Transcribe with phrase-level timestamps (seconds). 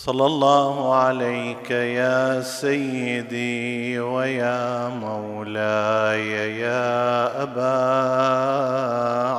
[0.00, 7.78] صلى الله عليك يا سيدي ويا مولاي يا أبا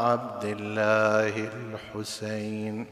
[0.07, 2.85] عبد الله الحسين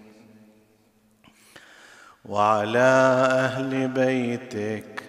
[2.26, 2.90] وعلى
[3.46, 5.04] أهل بيتك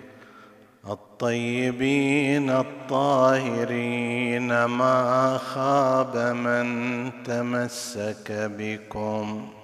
[0.86, 4.05] الطيبين الطاهرين
[4.64, 9.59] ما خاب من تمسك بكم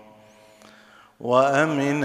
[1.20, 2.00] وامن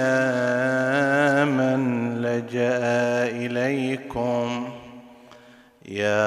[1.48, 1.82] من
[2.22, 2.80] لجأ
[3.28, 4.70] إليكم.
[5.86, 6.24] يا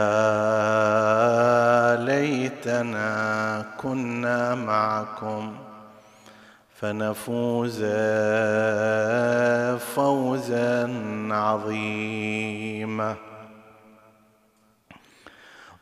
[1.96, 5.52] ليتنا كنا معكم
[6.80, 7.84] فنفوز
[9.94, 10.92] فوزا
[11.30, 13.14] عظيما.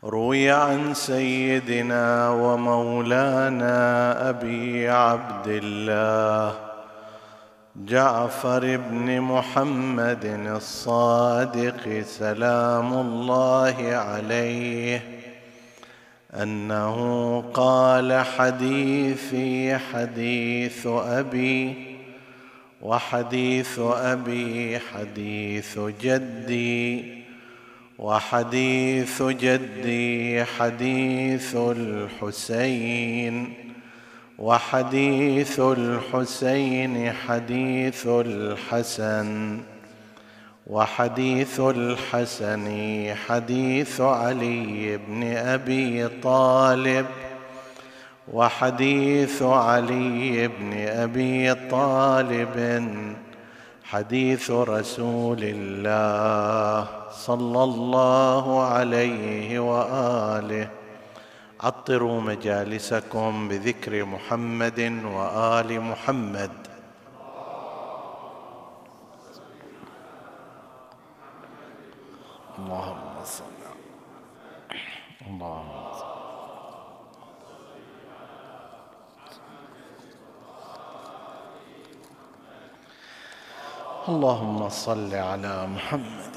[0.03, 3.79] روي عن سيدنا ومولانا
[4.29, 6.72] أبي عبد الله
[7.75, 15.01] جعفر بن محمد الصادق سلام الله عليه
[16.33, 21.73] أنه قال حديثي حديث أبي
[22.81, 27.23] وحديث أبي حديث جدي
[27.99, 33.62] وحديث جدي حديث الحسين
[34.39, 39.59] وحديث الحسين حديث الحسن
[40.67, 42.67] وحديث الحسن
[43.27, 47.05] حديث علي بن أبي طالب
[48.33, 52.87] وحديث علي بن أبي طالب
[53.83, 60.82] حديث رسول الله صلى الله عليه وآله.
[61.63, 66.51] عطروا مجالسكم بذكر محمد وآل محمد.
[72.59, 73.43] اللهم صل
[75.27, 76.13] اللهم صل
[84.09, 86.32] اللهم صل على محمد.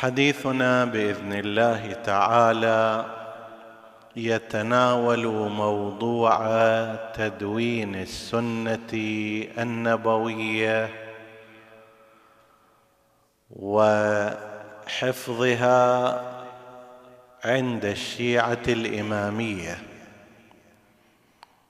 [0.00, 3.04] حديثنا بإذن الله تعالى
[4.16, 6.34] يتناول موضوع
[7.14, 8.92] تدوين السنة
[9.58, 10.88] النبوية
[14.80, 15.70] وحفظها
[17.44, 19.78] عند الشيعة الإمامية.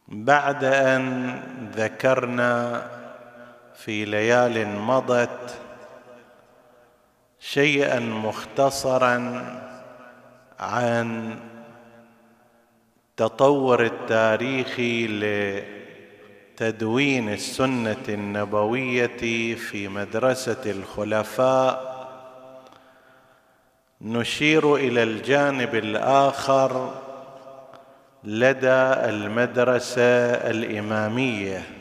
[0.08, 1.40] بعد أن
[1.76, 2.82] ذكرنا
[3.74, 5.69] في ليال مضت
[7.40, 9.44] شيئا مختصرا
[10.60, 11.36] عن
[13.16, 15.06] تطور التاريخي
[16.56, 21.90] لتدوين السنة النبوية في مدرسة الخلفاء.
[24.00, 26.94] نشير إلى الجانب الآخر
[28.24, 30.02] لدى المدرسة
[30.50, 31.79] الإمامية.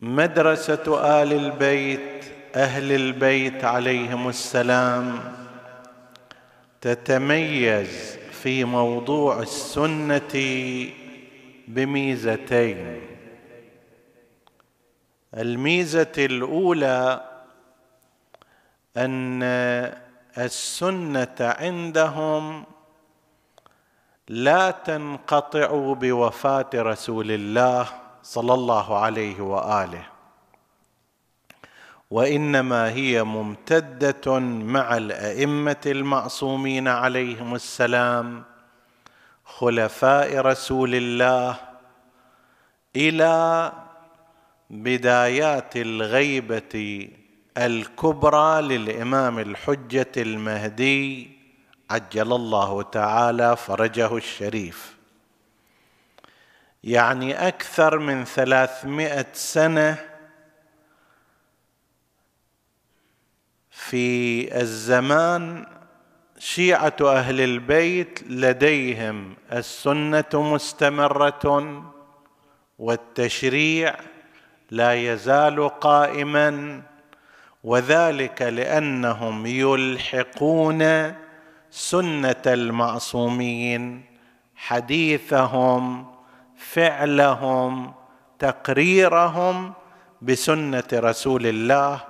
[0.00, 5.20] مدرسة آل البيت أهل البيت عليهم السلام.
[6.80, 10.34] تتميز في موضوع السنة
[11.68, 13.00] بميزتين.
[15.34, 17.24] الميزة الأولى
[18.96, 19.42] أن
[20.38, 22.64] السنة عندهم
[24.28, 28.07] لا تنقطع بوفاة رسول الله.
[28.22, 30.06] صلى الله عليه وآله.
[32.10, 38.44] وإنما هي ممتدة مع الأئمة المعصومين عليهم السلام
[39.44, 41.56] خلفاء رسول الله
[42.96, 43.72] إلى
[44.70, 47.08] بدايات الغيبة
[47.58, 51.30] الكبرى للإمام الحجة المهدي
[51.90, 54.97] عجل الله تعالى فرجه الشريف.
[56.84, 59.96] يعني أكثر من ثلاثمائة سنة
[63.70, 65.66] في الزمان
[66.38, 71.82] شيعة أهل البيت لديهم السنة مستمرة
[72.78, 73.94] والتشريع
[74.70, 76.82] لا يزال قائما
[77.64, 81.12] وذلك لأنهم يلحقون
[81.70, 84.04] سنة المعصومين
[84.56, 86.17] حديثهم
[86.72, 87.92] فعلهم
[88.38, 89.72] تقريرهم
[90.22, 92.00] بسنة رسول الله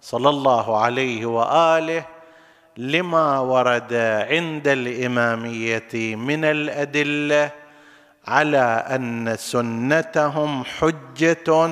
[0.00, 2.04] صلى الله عليه وآله
[2.76, 3.94] لما ورد
[4.30, 7.50] عند الإمامية من الأدلة
[8.26, 11.70] على أن سنتهم حجة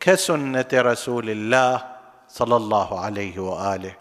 [0.00, 1.84] كسنة رسول الله
[2.28, 3.94] صلى الله عليه وآله.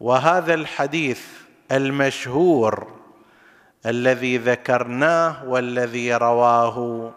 [0.00, 1.20] وهذا الحديث
[1.72, 3.01] المشهور
[3.86, 7.12] الذي ذكرناه والذي رواه.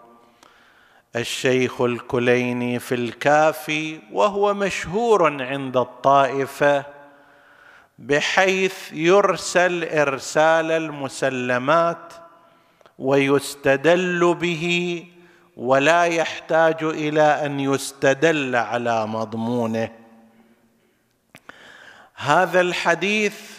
[1.16, 6.84] الشيخ الكليني في الكافي وهو مشهور عند الطائفة
[7.98, 12.12] بحيث يرسل إرسال المسلمات
[12.98, 15.06] ويستدل به
[15.56, 19.92] ولا يحتاج إلى أن يستدل على مضمونه.
[22.14, 23.55] هذا الحديث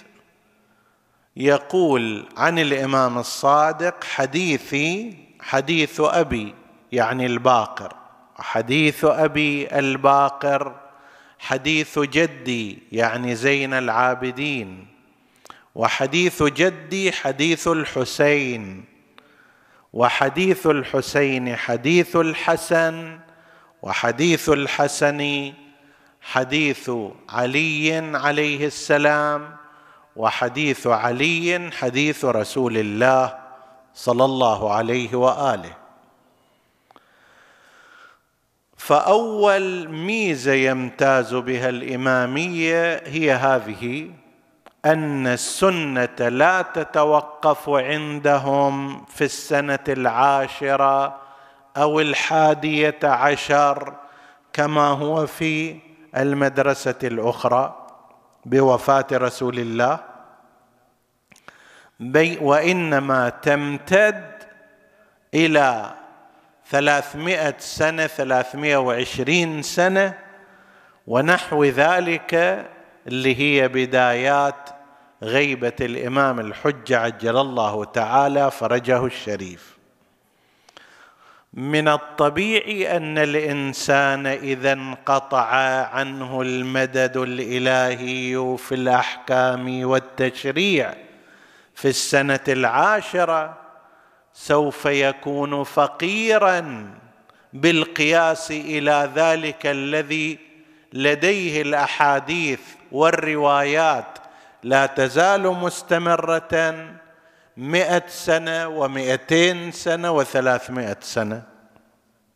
[1.39, 6.53] يقول عن الإمام الصادق حديثي حديث أبي
[6.91, 7.93] يعني الباقر.
[8.35, 10.75] حديث أبي الباقر
[11.39, 14.87] حديث جدي يعني زين العابدين.
[15.75, 18.85] وحديث جدي حديث الحسين.
[19.93, 23.19] وحديث الحسين حديث الحسن.
[23.81, 25.53] وحديث الحسن
[26.21, 26.91] حديث
[27.29, 29.66] علي عليه السلام.
[30.17, 33.37] وحديث علي حديث رسول الله
[33.93, 35.73] صلى الله عليه وآله.
[38.77, 44.09] فأول ميزة يمتاز بها الإمامية هي هذه
[44.85, 51.15] أن السنة لا تتوقف عندهم في السنة العاشرة
[51.77, 53.93] أو الحادية عشر
[54.53, 55.79] كما هو في
[56.17, 57.86] المدرسة الأخرى.
[58.49, 59.99] بوفاة رسول الله.
[62.41, 64.43] وإنما تمتد
[65.33, 65.93] إلى
[66.69, 70.13] ثلاثمائة سنة ثلاثمائة وعشرين سنة
[71.07, 72.33] ونحو ذلك
[73.07, 74.69] اللي هي بدايات
[75.23, 79.76] غيبة الإمام الحجة عجل الله تعالى فرجه الشريف.
[81.57, 85.45] من الطبيعي أن الإنسان إذا انقطع
[85.93, 90.93] عنه المدد الإلهي في الأحكام والتشريع
[91.75, 93.57] في السنة العاشرة
[94.33, 96.89] سوف يكون فقيرا
[97.53, 100.39] بالقياس إلى ذلك الذي
[100.93, 102.61] لديه الأحاديث
[102.91, 104.17] والروايات
[104.63, 106.75] لا تزال مستمرة
[107.57, 111.43] مئة سنة ومئتين سنة وثلاثمائة سنة.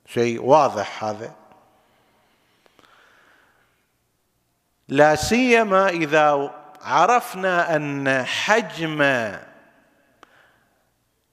[0.06, 1.36] شيء واضح هذا.
[4.88, 6.52] لا سيما إذا
[6.82, 9.02] عرفنا أن حجم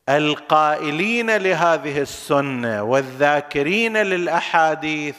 [0.09, 5.17] القائلين لهذه السنة والذاكرين للأحاديث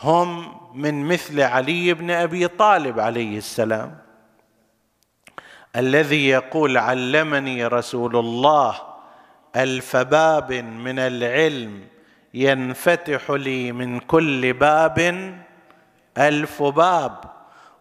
[0.00, 4.03] هم من مثل علي بن أبي طالب عليه السلام.
[5.76, 8.76] الذي يقول علمني رسول الله
[9.56, 11.80] ألف باب من العلم
[12.34, 14.98] ينفتح لي من كل باب
[16.18, 17.24] ألف باب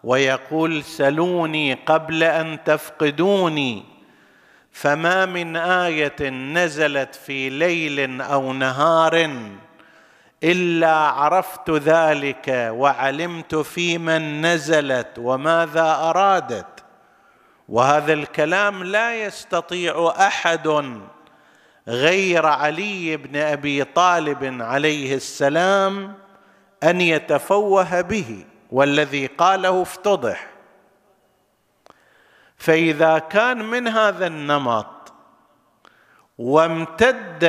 [0.04, 3.84] ويقول سلوني قبل أن تفقدوني
[4.72, 9.32] فما من آية نزلت في ليل أو نهار
[10.44, 16.73] إلا عرفت ذلك وعلمت في من نزلت وماذا أرادت
[17.70, 20.98] وهذا الكلام لا يستطيع أحد
[21.88, 26.14] غير علي بن أبي طالب عليه السلام
[26.84, 30.48] أن يتفوه به والذي قاله افتضح.
[32.58, 35.14] فإذا كان من هذا النمط
[36.38, 37.44] وامتد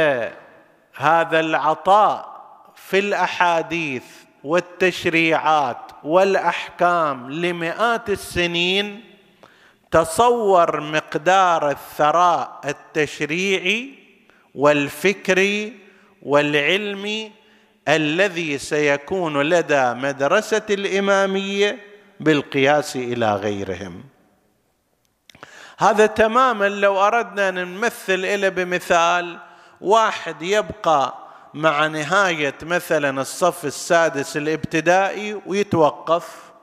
[0.94, 2.35] هذا العطاء
[2.75, 4.04] في الأحاديث
[4.44, 9.13] والتشريعات والأحكام لمئات السنين
[9.94, 13.94] تصور مقدار الثراء التشريعي
[14.54, 15.78] والفكري
[16.22, 17.32] والعلمي
[17.88, 21.78] الذي سيكون لدى مدرسة الإمامية
[22.20, 24.04] بالقياس إلى غيرهم.
[25.78, 29.38] هذا تماما لو أردنا أن نمثل إلى بمثال
[29.80, 31.14] واحد يبقى
[31.54, 36.53] مع نهاية مثلا الصف السادس الابتدائي ويتوقف.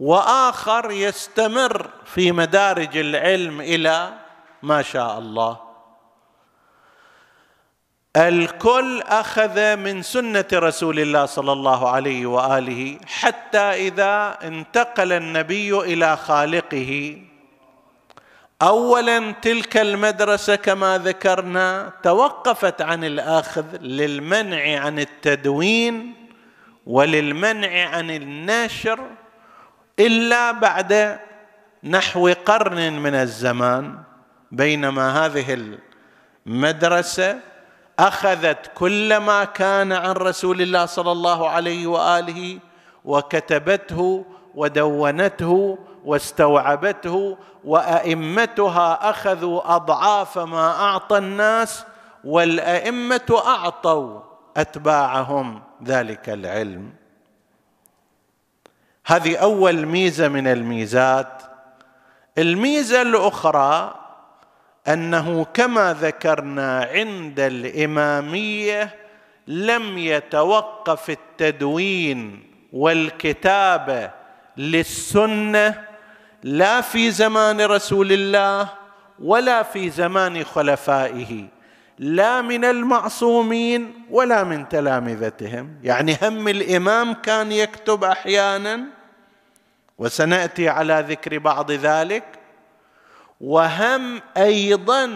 [0.00, 4.12] وآخر يستمر في مدارج العلم إلى
[4.62, 5.60] ما شاء الله.
[8.16, 16.16] الكل أخذ من سنة رسول الله صلى الله عليه وآله حتى إذا انتقل النبي إلى
[16.16, 17.22] خالقه.
[18.62, 26.14] اولا تلك المدرسة كما ذكرنا توقفت عن الأخذ للمنع عن التدوين
[26.86, 29.00] وللمنع عن النشر
[30.06, 31.18] إلا بعد
[31.84, 33.98] نحو قرن من الزمان
[34.52, 35.76] بينما هذه
[36.46, 37.38] المدرسة
[37.98, 42.58] أخذت كل ما كان عن رسول الله صلى الله عليه وآله
[43.04, 51.84] وكتبته ودونته واستوعبته وأئمتها أخذوا أضعاف ما أعطى الناس
[52.24, 54.20] والأئمة أعطوا
[54.56, 56.99] أتباعهم ذلك العلم.
[59.06, 61.42] هذه أول ميزة من الميزات.
[62.38, 63.94] الميزة الأخرى
[64.88, 68.96] أنه كما ذكرنا عند الإمامية
[69.46, 74.10] لم يتوقف التدوين والكتابة
[74.56, 75.84] للسنة
[76.42, 78.68] لا في زمان رسول الله
[79.22, 81.44] ولا في زمان خلفائه.
[82.00, 85.76] لا من المعصومين ولا من تلامذتهم.
[85.82, 88.80] يعني هم الإمام كان يكتب أحيانا
[89.98, 92.24] وسنأتي على ذكر بعض ذلك.
[93.40, 95.10] وهم أيضا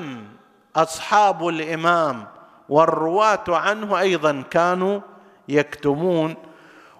[0.76, 2.26] أصحاب الإمام
[2.68, 5.00] والرواة عنه أيضا كانوا
[5.48, 6.34] يكتمون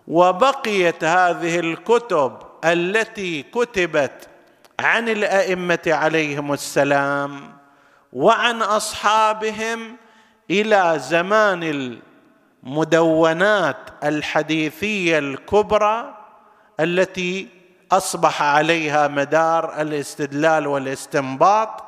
[0.09, 4.29] وبقيت هذه الكتب التي كتبت
[4.81, 7.53] عن الأئمة عليهم السلام
[8.15, 9.97] وعن أصحابهم
[10.51, 11.99] إلى زمان
[12.63, 16.15] المدونات الحديثية الكبرى
[16.81, 17.49] التي
[17.93, 21.85] أصبح عليها مدار الاستدلال والاستنباط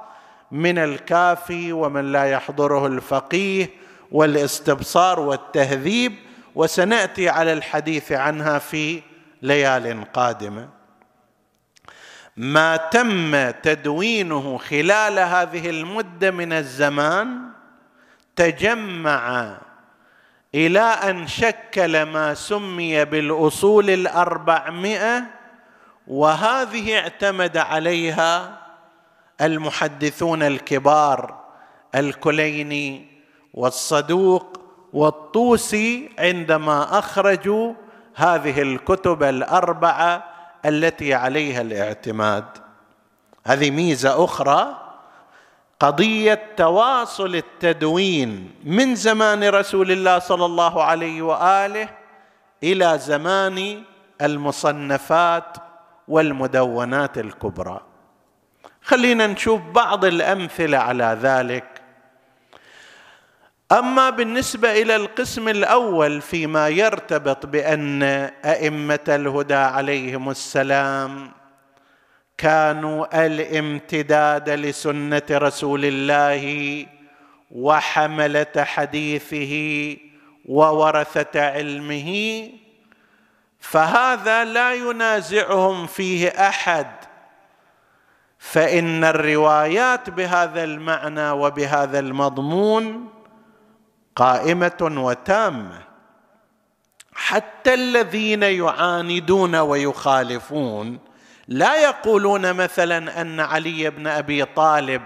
[0.51, 3.71] من الكافي ومن لا يحضره الفقيه
[4.13, 6.15] والاستبصار والتهذيب
[6.55, 9.03] وسنأتي على الحديث عنها في
[9.43, 10.76] ليال قادمة.
[12.37, 17.39] ما تم تدوينه خلال هذه المدة من الزمان
[18.37, 19.57] تجمع
[20.55, 25.25] إلى أن شكل ما سمي بالأصول الأربعمائة
[26.07, 28.59] وهذه اعتمد عليها
[29.41, 31.41] المحدثون الكبار
[31.95, 33.07] الكليني
[33.55, 34.61] والصدوق
[34.93, 37.75] والطوسي عندما أخرجوا
[38.15, 40.36] هذه الكتب الأربعة
[40.67, 42.45] التي عليها الاعتماد.
[43.47, 44.83] هذه ميزة أخرى
[45.81, 51.89] قضية تواصل التدوين من زمان رسول الله صلى الله عليه وآله
[52.63, 53.83] إلى زمان
[54.23, 55.57] المصنفات
[56.09, 57.81] والمدونات الكبرى.
[58.83, 61.76] خلينا نشوف بعض الأمثلة على ذلك.
[63.73, 68.03] أما بالنسبة إلى القسم الأول فيما يرتبط بأن
[68.45, 71.33] أئمة الهدى عليهم السلام
[72.39, 76.87] كانوا الامتداد لسنة رسول الله
[77.51, 79.97] وحملة حديثه
[80.49, 82.51] وورثة علمه
[83.61, 86.87] فهذا لا ينازعهم فيه أحد.
[88.39, 93.16] فإن الروايات بهذا المعنى وبهذا المضمون
[94.17, 95.83] قائمة وتامة.
[97.15, 100.99] حتى الذين يعاندون ويخالفون
[101.49, 105.03] لا يقولون مثلا أن علي بن أبي طالب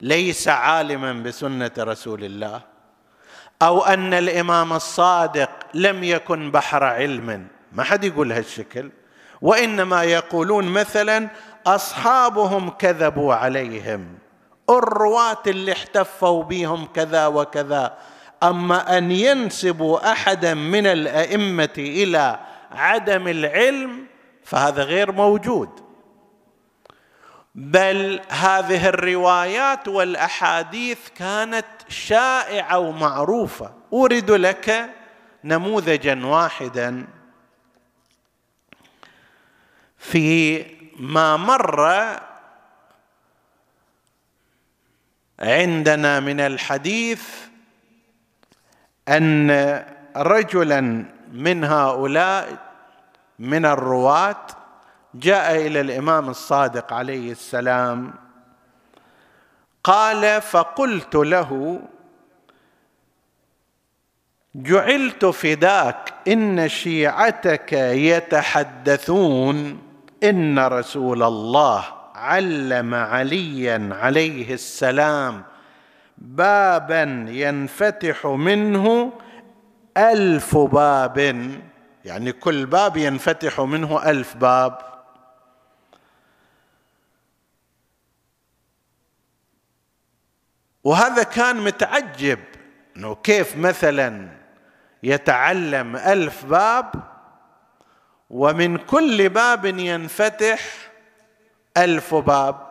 [0.00, 2.60] ليس عالما بسنة رسول الله
[3.62, 7.46] أو أن الإمام الصادق لم يكن بحر علم.
[7.72, 8.90] ما حد يقول هالشكل.
[9.42, 11.28] وإنما يقولون مثلا
[11.66, 14.18] أصحابهم كذبوا عليهم
[14.70, 17.96] الرواة اللي احتفوا بهم كذا وكذا.
[18.42, 22.40] أما أن ينسبوا أحدا من الأئمة إلى
[22.70, 24.06] عدم العلم
[24.44, 25.70] فهذا غير موجود.
[27.54, 33.74] بل هذه الروايات والأحاديث كانت شائعة ومعروفة.
[33.92, 34.90] اريد لك
[35.44, 37.06] نموذجا واحدا
[39.98, 40.64] في
[40.96, 41.90] ما مر
[45.38, 47.28] عندنا من الحديث
[49.08, 49.50] أن
[50.16, 52.56] رجلا من هؤلاء
[53.38, 54.46] من الرواة
[55.14, 58.14] جاء إلى الإمام الصادق عليه السلام
[59.84, 61.80] قال فقلت له
[64.54, 67.72] جعلت فداك إن شيعتك
[68.12, 69.82] يتحدثون
[70.24, 71.84] إن رسول الله
[72.14, 75.42] علم عليا عليه السلام
[76.18, 79.12] بابا ينفتح منه
[79.96, 81.18] ألف باب.
[82.04, 84.78] يعني كل باب ينفتح منه ألف باب.
[90.84, 92.38] وهذا كان متعجب
[92.96, 94.28] إنه كيف مثلا
[95.02, 96.92] يتعلم ألف باب
[98.30, 100.60] ومن كل باب ينفتح
[101.76, 102.65] ألف باب.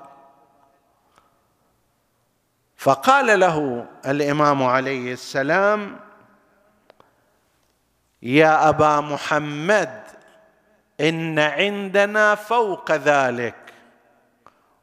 [2.85, 5.99] فقال له الإمام عليه السلام
[8.21, 10.03] يا أبا محمد
[11.01, 13.55] إن عندنا فوق ذلك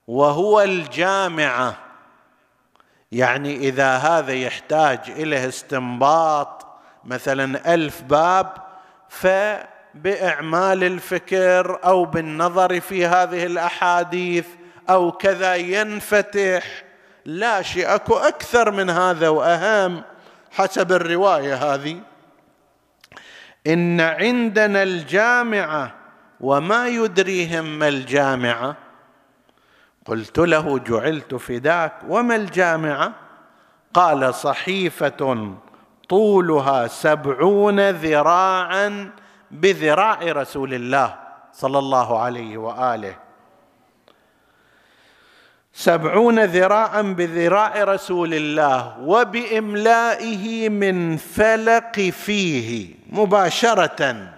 [0.09, 1.75] وهو الجامعة.
[3.13, 6.67] يعني إذا هذا يحتاج إلى استنباط
[7.05, 8.53] مثلا ألف باب
[9.09, 14.47] فبإعمال الفكر أو بالنظر في هذه الأحاديث
[14.91, 16.92] أو كذا ينفتح.
[17.25, 20.03] لا شيء أكو أكثر من هذا وأهم
[20.51, 22.01] حسب الرواية هذه.
[23.67, 25.95] إن عندنا الجامعة
[26.41, 28.77] وما يدريهم ما الجامعة.
[30.07, 33.13] قلت له جعلت فداك وما الجامعة؟
[33.95, 35.55] قال صحيفة
[36.09, 39.11] طولها سبعون ذراعا
[39.51, 41.19] بذراع رسول الله
[41.53, 43.15] صلى الله عليه وآله.
[45.83, 54.29] سبعون ذراعا بذراع رسول الله وبإملائه من فلق فيه مباشرة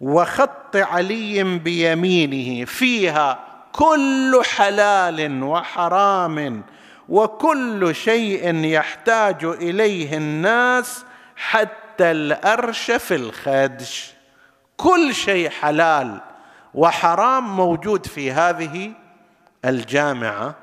[0.00, 3.38] وخط علي بيمينه فيها
[3.72, 6.62] كل حلال وحرام
[7.08, 11.04] وكل شيء يحتاج إليه الناس
[11.36, 14.12] حتى الأرش في الخدش.
[14.76, 16.20] كل شيء حلال
[16.74, 19.03] وحرام موجود في هذه
[19.64, 20.54] الجامعة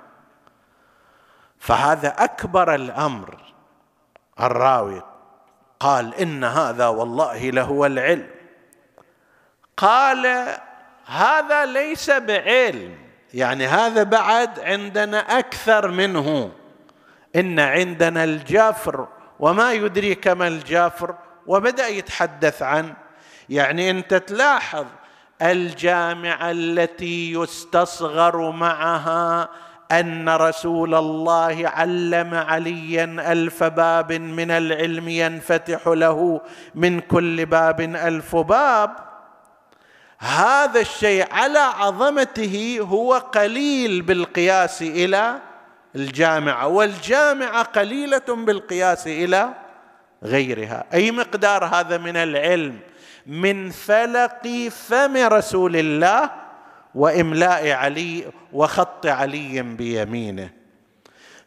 [1.60, 3.38] فهذا أكبر الأمر.
[4.40, 5.04] الراوي
[5.80, 8.28] قال إن هذا والله لهو العلم.
[9.78, 10.48] قال
[11.06, 12.98] هذا ليس بعلم
[13.34, 16.52] يعني هذا بعد عندنا أكثر منه.
[17.36, 19.08] إن عندنا الجافر
[19.40, 21.16] وما يدريك ما الجافر
[21.48, 22.94] وبدأ يتحدث عن
[23.50, 24.86] يعني أنت تلاحظ
[25.42, 29.50] الجامعة التي يستصغر معها
[29.92, 36.42] أن رسول الله علم عليا ألف باب من العلم ينفتح له
[36.76, 38.96] من كل باب ألف باب.
[40.20, 45.40] هذا الشيء على عظمته هو قليل بالقياس إلى
[45.96, 49.50] الجامعة والجامعة قليلة بالقياس إلى
[50.24, 50.84] غيرها.
[50.94, 52.80] أي مقدار هذا من العلم؟
[53.26, 56.30] من فلق فم رسول الله
[56.96, 60.50] وإملاء علي وخط علي بيمينه.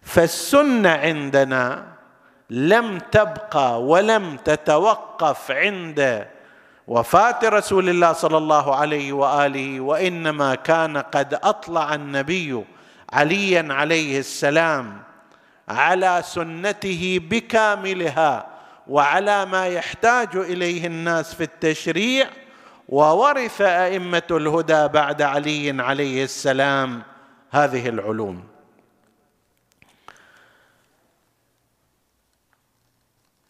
[0.02, 1.84] فالسنة عندنا
[2.50, 6.26] لم تبقى ولم تتوقف عند
[6.88, 12.64] وفاة رسول الله صلى الله عليه وآله وإنما كان قد أطلع النبي
[13.12, 15.02] عليا عليه السلام
[15.68, 18.53] على سنته بكاملها.
[18.86, 22.30] وعلى ما يحتاج إليه الناس في التشريع
[22.88, 27.02] وورث أئمة الهدى بعد علي عليه السلام
[27.50, 28.44] هذه العلوم.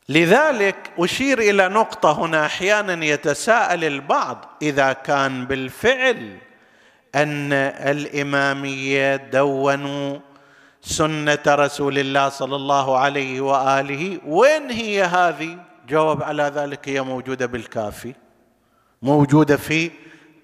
[0.08, 6.38] لذلك أشير إلى نقطة هنا أحيانا يتساءل البعض إذا كان بالفعل
[7.14, 10.18] أن الإمامية دونوا
[10.84, 14.20] سنة رسول الله صلى الله عليه وآله.
[14.26, 18.14] وين هي هذه؟ جواب على ذلك هي موجودة بالكافي.
[19.02, 19.90] موجودة في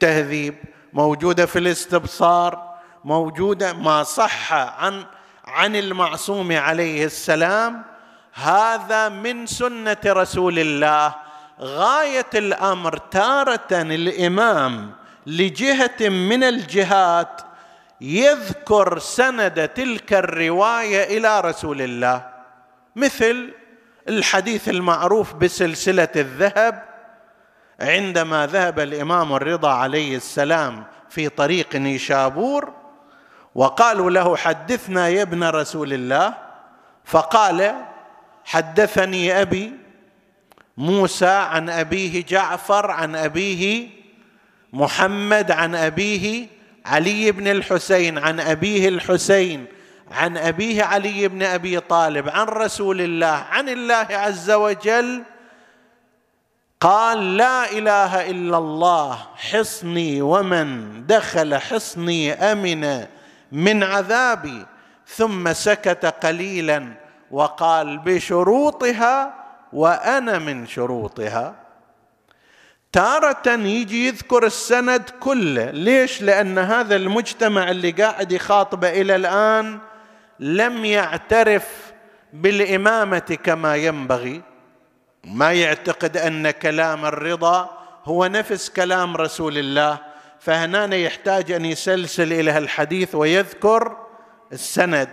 [0.00, 0.55] تهذيب
[0.92, 2.74] موجودة في الاستبصار
[3.05, 5.05] موجودة ما صح عن
[5.44, 7.83] عن المعصوم عليه السلام.
[8.33, 11.14] هذا من سنة رسول الله.
[11.61, 14.90] غاية الأمر تارة الامام
[15.26, 17.40] لجهة من الجهات
[18.01, 22.27] يذكر سند تلك الرواية إلى رسول الله.
[22.97, 23.51] مثل
[24.09, 26.85] الحديث المعروف بسلسلة الذهب
[27.81, 32.73] عندما ذهب الإمام الرضا عليه السلام في طريق نيشابور
[33.55, 36.35] وقالوا له حدثنا يا ابن رسول الله
[37.05, 37.75] فقال
[38.45, 39.73] حدثني أبي
[40.77, 43.89] موسى عن أبيه جعفر عن أبيه
[44.73, 46.47] محمد عن أبيه
[46.87, 49.66] علي بن الحسين عن أبيه الحسين
[50.11, 55.23] عن أبيه علي بن أبي طالب عن رسول الله عن الله عز وجل
[56.81, 63.07] قال لا إله إلا الله حصني ومن دخل حصني أمن
[63.53, 64.66] من عذابي.
[65.07, 66.93] ثم سكت قليلا
[67.31, 69.35] وقال بشروطها
[69.73, 71.55] وأنا من شروطها.
[72.92, 75.70] تارة يجي يذكر السند كله.
[75.70, 79.79] ليش؟ لأن هذا المجتمع اللي قاعد يخاطبه إلى الآن
[80.40, 81.92] لم يعترف
[82.33, 84.42] بالإمامة كما ينبغي.
[85.24, 87.70] ما يعتقد أن كلام الرضا
[88.05, 89.98] هو نفس كلام رسول الله.
[90.40, 93.96] فهنا يحتاج أن يسلسل إلى الحديث ويذكر
[94.53, 95.09] السند.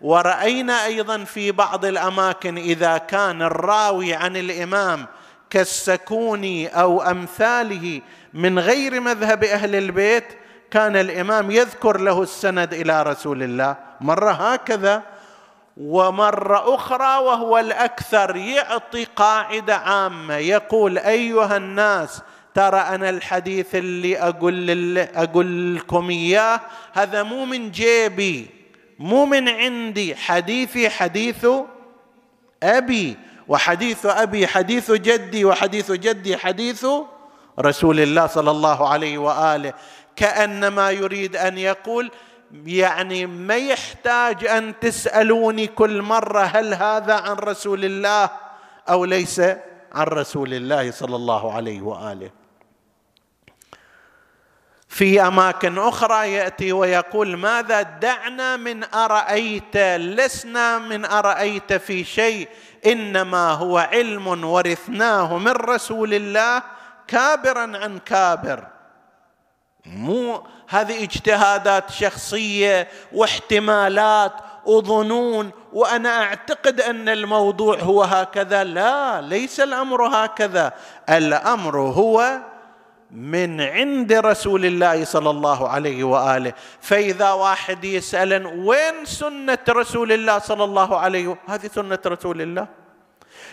[0.00, 5.06] ورأينا أيضا في بعض الأماكن إذا كان الراوي عن الإمام
[5.50, 8.00] كالسكوني أو أمثاله
[8.34, 10.24] من غير مذهب أهل البيت
[10.70, 13.76] كان الإمام يذكر له السند إلى رسول الله.
[14.00, 15.02] مرة هكذا
[15.76, 22.22] ومرة أخرى وهو الأكثر يعطي قاعدة عامة يقول أيها الناس
[22.54, 26.60] ترى أنا الحديث اللي أقول أقول لكم إياه
[26.92, 28.46] هذا مو من جيبي
[28.98, 31.46] مو من عندي حديثي حديث
[32.62, 33.16] أبي.
[33.48, 36.86] وحديث أبي حديث جدي وحديث جدي حديث
[37.60, 39.74] رسول الله صلى الله عليه وآله.
[40.16, 42.10] كأنما يريد أن يقول
[42.66, 48.30] يعني ما يحتاج أن تسألوني كل مرة هل هذا عن رسول الله
[48.88, 49.40] أو ليس
[49.92, 52.30] عن رسول الله صلى الله عليه وآله.
[54.88, 62.48] في أماكن أخرى يأتي ويقول ماذا دعنا من أرأيت لسنا من أرأيت في شيء؟
[62.86, 66.62] إنما هو علم ورثناه من رسول الله
[67.08, 68.66] كابرا عن كابر.
[69.86, 74.32] مو هذه اجتهادات شخصية واحتمالات
[74.66, 78.64] وظنون وأنا أعتقد أن الموضوع هو هكذا.
[78.64, 80.72] لا ليس الأمر هكذا.
[81.08, 82.38] الأمر هو
[83.14, 86.52] من عند رسول الله صلى الله عليه وآله.
[86.80, 92.66] فإذا واحد يسأل وين سنة رسول الله صلى الله عليه هذه سنة رسول الله.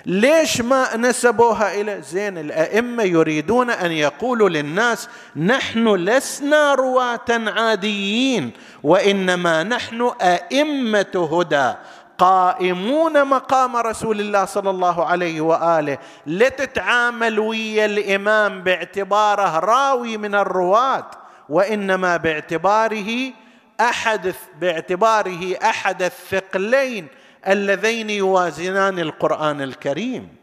[0.06, 8.52] ليش ما نسبوها إلى؟ زين الأئمة يريدون أن يقولوا للناس نحن لسنا رواة عاديين
[8.84, 11.74] وإنما نحن أئمة هدى.
[12.18, 15.98] قائمون مقام رسول الله صلى الله عليه وآله.
[16.26, 21.12] لا تتعامل ويا الإمام باعتباره راوي من الرواة
[21.50, 23.34] وإنما باعتباره
[23.82, 27.08] احد باعتباره أحد الثقلين
[27.48, 30.36] اللذين يوازنان القرآن الكريم.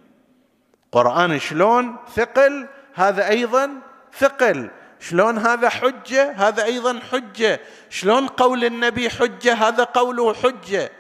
[0.93, 3.71] قرآن شلون؟ ثقل هذا أيضا
[4.19, 4.71] ثقل.
[5.01, 7.61] شلون هذا حجة؟ هذا أيضا حجة.
[7.91, 10.91] شلون قول النبي حجة؟ هذا قوله حجة.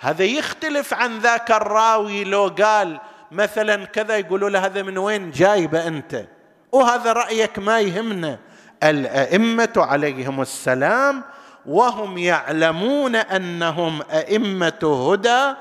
[0.00, 5.86] هذا يختلف عن ذاك الراوي لو قال مثلا كذا يقولوا له هذا من وين جايبه
[5.86, 6.24] أنت؟
[6.72, 8.38] وهذا رأيك ما يهمنا.
[8.82, 11.22] الأئمة عليهم السلام
[11.66, 15.54] وهم يعلمون أنهم أئمة هدى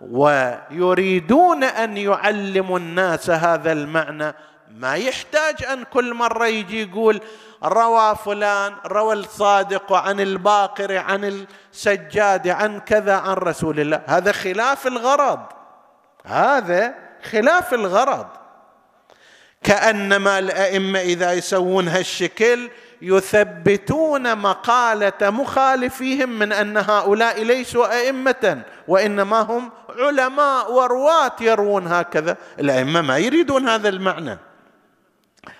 [0.00, 4.34] ويريدون أن يعلموا الناس هذا المعنى.
[4.76, 7.20] ما يحتاج أن كل مرة يجي يقول
[7.64, 14.02] روى فلان روى الصادق عن الباقر عن السجاد عن كذا عن رسول الله.
[14.06, 15.40] هذا خلاف الغرض.
[16.26, 16.94] هذا
[17.30, 18.26] خلاف الغرض.
[19.62, 22.70] كأنما الأئمة إذا يسوون هالشكل
[23.02, 32.36] يثبتون مقالة مخالفيهم من أن هؤلاء ليسوا أئمة وإنما هم علماء ورواة يروون هكذا.
[32.58, 34.38] الأئمة ما يريدون هذا المعنى.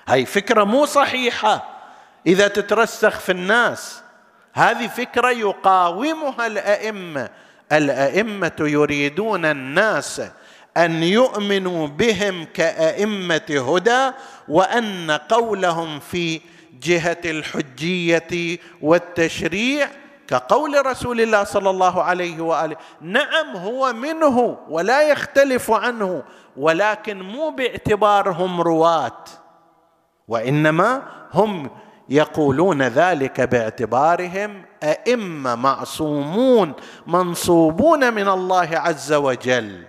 [0.08, 1.79] هاي فكرة مو صحيحة.
[2.26, 4.02] إذا تترسخ في الناس
[4.52, 7.28] هذه فكرة يقاومها الأئمة.
[7.72, 10.22] الأئمة يريدون الناس
[10.76, 14.10] أن يؤمنوا بهم كأئمة هدى
[14.48, 16.40] وأن قولهم في
[16.82, 19.88] جهة الحجية والتشريع
[20.28, 22.76] كقول رسول الله صلى الله عليه وآله.
[23.00, 26.22] نعم هو منه ولا يختلف عنه
[26.56, 29.24] ولكن مو باعتبارهم رواة
[30.28, 31.02] وإنما
[31.34, 31.70] هم
[32.10, 36.72] يقولون ذلك باعتبارهم أئمة معصومون
[37.06, 39.84] منصوبون من الله عز وجل.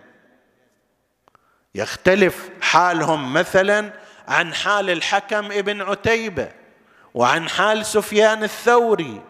[1.76, 3.94] يختلف حالهم مثلا
[4.28, 6.50] عن حال الحكم ابن عتيبة
[7.14, 9.22] وعن حال سفيان الثوري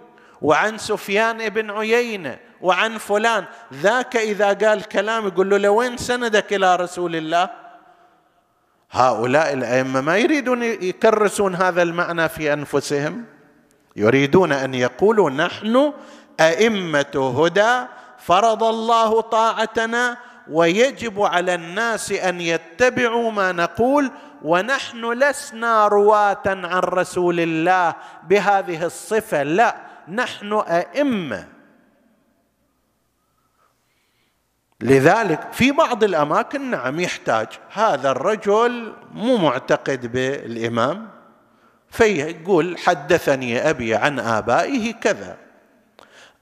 [0.41, 3.45] وعن سفيان ابن عيينة وعن فلان.
[3.73, 7.60] ذاك إذا قال كلام يقول له لوين سندك إلى رسول الله؟
[8.91, 13.25] هؤلاء الأئمة ما يريدون يكرسون هذا المعنى في أنفسهم؟
[13.95, 15.93] يريدون أن يقولوا نحن
[16.39, 17.85] أئمة هدى
[18.17, 20.17] فرض الله طاعتنا
[20.49, 24.11] ويجب على الناس أن يتبعوا ما نقول
[24.43, 27.95] ونحن لسنا رواة عن رسول الله
[28.27, 29.43] بهذه الصفة.
[29.43, 29.75] لا
[30.07, 31.60] نحن أئمة.
[34.81, 37.47] لذلك في بعض الأماكن نعم يحتاج.
[37.73, 41.09] هذا الرجل مو معتقد بالإمام
[41.89, 45.37] فيقول حدثني أبي عن آبائه كذا.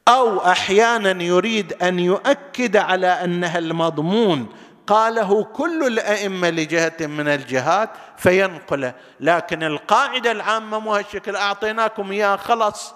[0.07, 4.47] أو أحيانا يريد أن يؤكد على انها المضمون
[4.87, 8.93] قاله كل الأئمة لجهة من الجهات فينقله.
[9.19, 12.93] لكن القاعدة العامة مو هالشكل أعطيناكم اياه خلص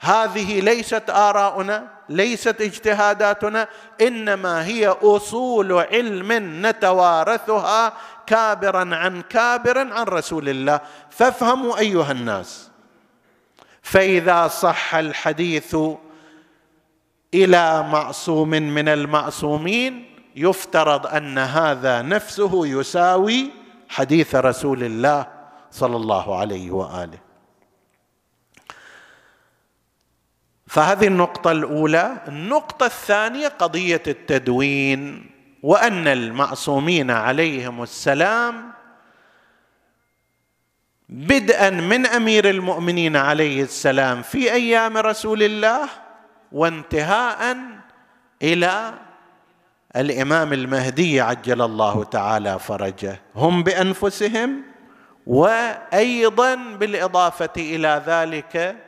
[0.00, 1.95] هذه ليست آراؤنا.
[2.08, 3.68] ليست اجتهاداتنا
[4.00, 6.32] إنما هي أصول علم
[6.66, 7.92] نتوارثها
[8.26, 10.80] كابرا عن كابر عن رسول الله.
[11.10, 12.70] فافهموا أيها الناس
[13.82, 15.76] فإذا صح الحديث
[17.34, 23.50] إلى معصوم من المعصومين يفترض أن هذا نفسه يساوي
[23.88, 25.26] حديث رسول الله
[25.70, 27.25] صلى الله عليه وآله.
[30.76, 32.16] فهذه النقطة الأولى.
[32.28, 35.30] النقطة الثانية قضية التدوين
[35.62, 38.72] وأن المعصومين عليهم السلام
[41.08, 45.88] بدءا من أمير المؤمنين عليه السلام في أيام رسول الله
[46.52, 47.56] وانتهاء
[48.42, 48.94] إلى
[49.96, 53.20] الإمام المهدي عجل الله تعالى فرجه.
[53.36, 54.62] هم بأنفسهم
[55.26, 58.85] وأيضا بالإضافة إلى ذلك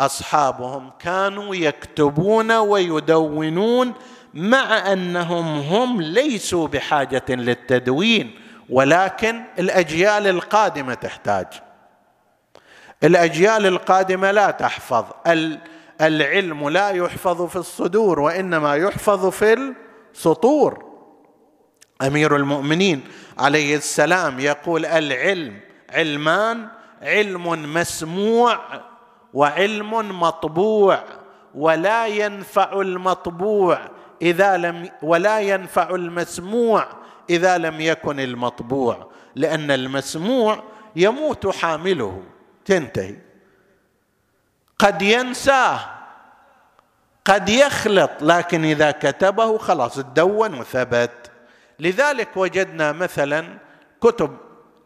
[0.00, 3.94] أصحابهم كانوا يكتبون ويدونون
[4.34, 11.46] مع أنهم هم ليسوا بحاجة للتدوين ولكن الأجيال القادمة تحتاج.
[13.04, 15.04] الأجيال القادمة لا تحفظ.
[16.00, 19.72] العلم لا يحفظ في الصدور وإنما يحفظ في
[20.14, 20.84] السطور.
[22.02, 23.04] أمير المؤمنين
[23.38, 26.68] عليه السلام يقول العلم علمان
[27.02, 28.58] علم مسموع.
[29.34, 31.04] وعلم مطبوع
[31.54, 33.78] ولا ينفع المطبوع
[34.22, 36.86] إذا لم ولا ينفع المسموع
[37.30, 40.62] إذا لم يكن المطبوع لأن المسموع
[40.96, 42.22] يموت حامله.
[42.64, 43.16] تنتهي.
[44.78, 45.80] قد ينساه
[47.24, 51.30] قد يخلط لكن إذا كتبه خلاص تدون وثبت.
[51.80, 53.58] لذلك وجدنا مثلا
[54.00, 54.36] كتب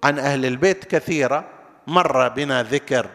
[0.05, 1.45] عن أهل البيت كثيرة
[1.87, 3.07] مر بنا ذكر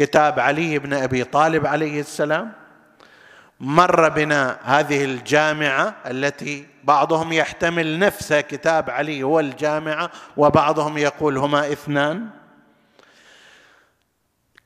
[0.00, 2.52] كتاب علي بن أبي طالب عليه السلام
[3.60, 11.72] مر بنا هذه الجامعة التي بعضهم يحتمل نفس كتاب علي هو الجامعة وبعضهم يقول هما
[11.72, 12.28] اثنان.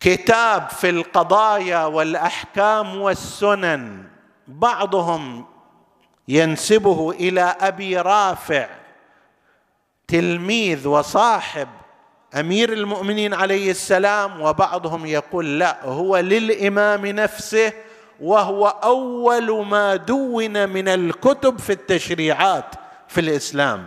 [0.00, 4.04] كتاب في القضايا والأحكام والسنن
[4.48, 5.46] بعضهم
[6.28, 8.68] ينسبه إلى أبي رافع
[10.08, 11.68] تلميذ وصاحب
[12.34, 17.72] أمير المؤمنين عليه السلام وبعضهم يقول لا هو للإمام نفسه
[18.20, 22.64] وهو أول ما دون من الكتب في التشريعات
[23.08, 23.86] في الإسلام.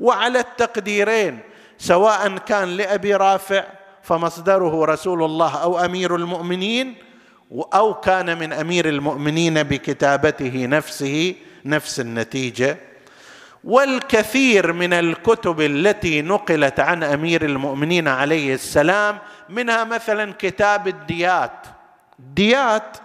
[0.00, 1.38] وعلى التقديرين
[1.78, 3.64] سواء كان لأبي رافع
[4.02, 6.94] فمصدره رسول الله أو أمير المؤمنين
[7.74, 12.76] أو كان من أمير المؤمنين بكتابته نفسه نفس النتيجة.
[13.66, 21.66] والكثير من الكتب التي نقلت عن أمير المؤمنين عليه السلام منها مثلا كتاب الديات.
[22.18, 22.96] ديات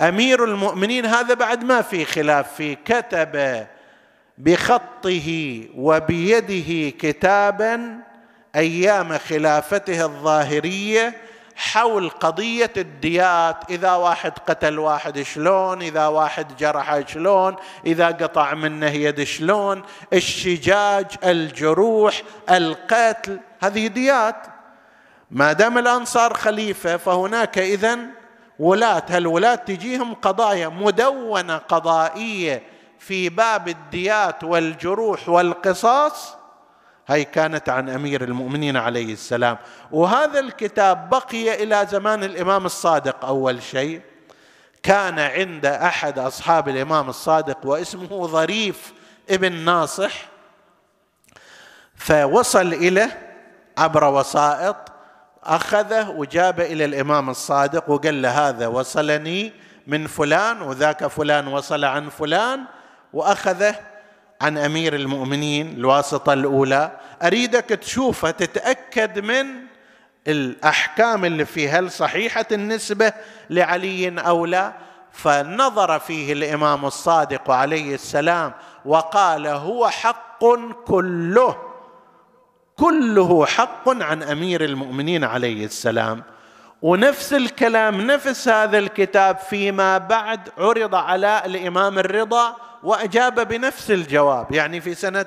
[0.00, 3.66] أمير المؤمنين هذا بعد ما في خلاف فيه كتب
[4.38, 7.98] بخطه وبيده كتابا
[8.56, 11.14] أيام خلافته الظاهرية
[11.56, 18.90] حول قضية الديات إذا واحد قتل واحد شلون إذا واحد جرح شلون إذا قطع منه
[18.90, 24.36] يد شلون الشجاج الجروح القتل هذه ديات.
[25.30, 27.98] ما دام الانصار خليفة فهناك اذا
[28.58, 32.62] ولاة هالولاة تجيهم قضايا مدونة قضائية
[32.98, 36.36] في باب الديات والجروح والقصاص؟
[37.06, 39.58] هاي كانت عن أمير المؤمنين عليه السلام.
[39.90, 43.24] وهذا الكتاب بقي إلى زمان الإمام الصادق.
[43.24, 44.00] أول شيء
[44.82, 48.92] كان عند أحد أصحاب الإمام الصادق واسمه ظريف
[49.30, 50.12] ابن ناصح
[51.96, 53.34] فوصل اليه
[53.78, 54.76] عبر وسائط
[55.44, 59.52] أخذه وجاب إلى الإمام الصادق وقال له هذا وصلني
[59.86, 62.64] من فلان وذاك فلان وصل عن فلان
[63.12, 63.74] وأخذه
[64.40, 66.90] عن أمير المؤمنين الواسطة الأولى
[67.22, 69.46] أريدك تشوفها تتأكد من
[70.28, 73.12] الأحكام اللي فيها هل صحيحة النسبة
[73.50, 74.72] لعلي أو لا.
[75.12, 78.52] فنظر فيه الإمام الصادق عليه السلام
[78.84, 80.44] وقال هو حق
[80.86, 81.56] كله
[82.76, 86.22] كله حق عن أمير المؤمنين عليه السلام.
[86.86, 94.52] ونفس الكلام نفس هذا الكتاب فيما بعد عرض على الإمام الرضا وأجاب بنفس الجواب.
[94.52, 95.26] يعني في سنة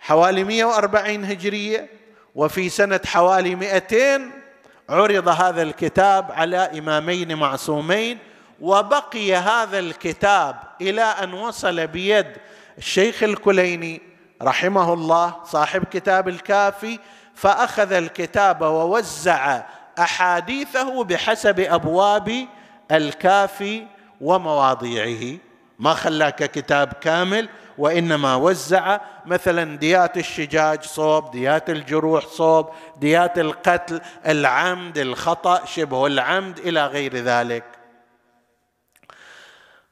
[0.00, 1.88] حوالي 140 هجرية
[2.34, 4.30] وفي سنة حوالي 200
[4.88, 8.18] عرض هذا الكتاب على إمامين معصومين
[8.60, 12.26] وبقي هذا الكتاب إلى أن وصل بيد
[12.78, 14.00] الشيخ الكليني
[14.42, 16.98] رحمه الله صاحب كتاب الكافي
[17.34, 19.62] فأخذ الكتاب ووزع
[19.98, 22.46] أحاديثه بحسب أبواب
[22.92, 23.86] الكافي
[24.20, 25.38] ومواضيعه.
[25.78, 32.68] ما خلاه ككتاب كامل وإنما وزع مثلا ديات الشجاج صوب ديات الجروح صوب
[33.00, 37.77] ديات القتل العمد الخطأ شبه العمد إلى غير ذلك.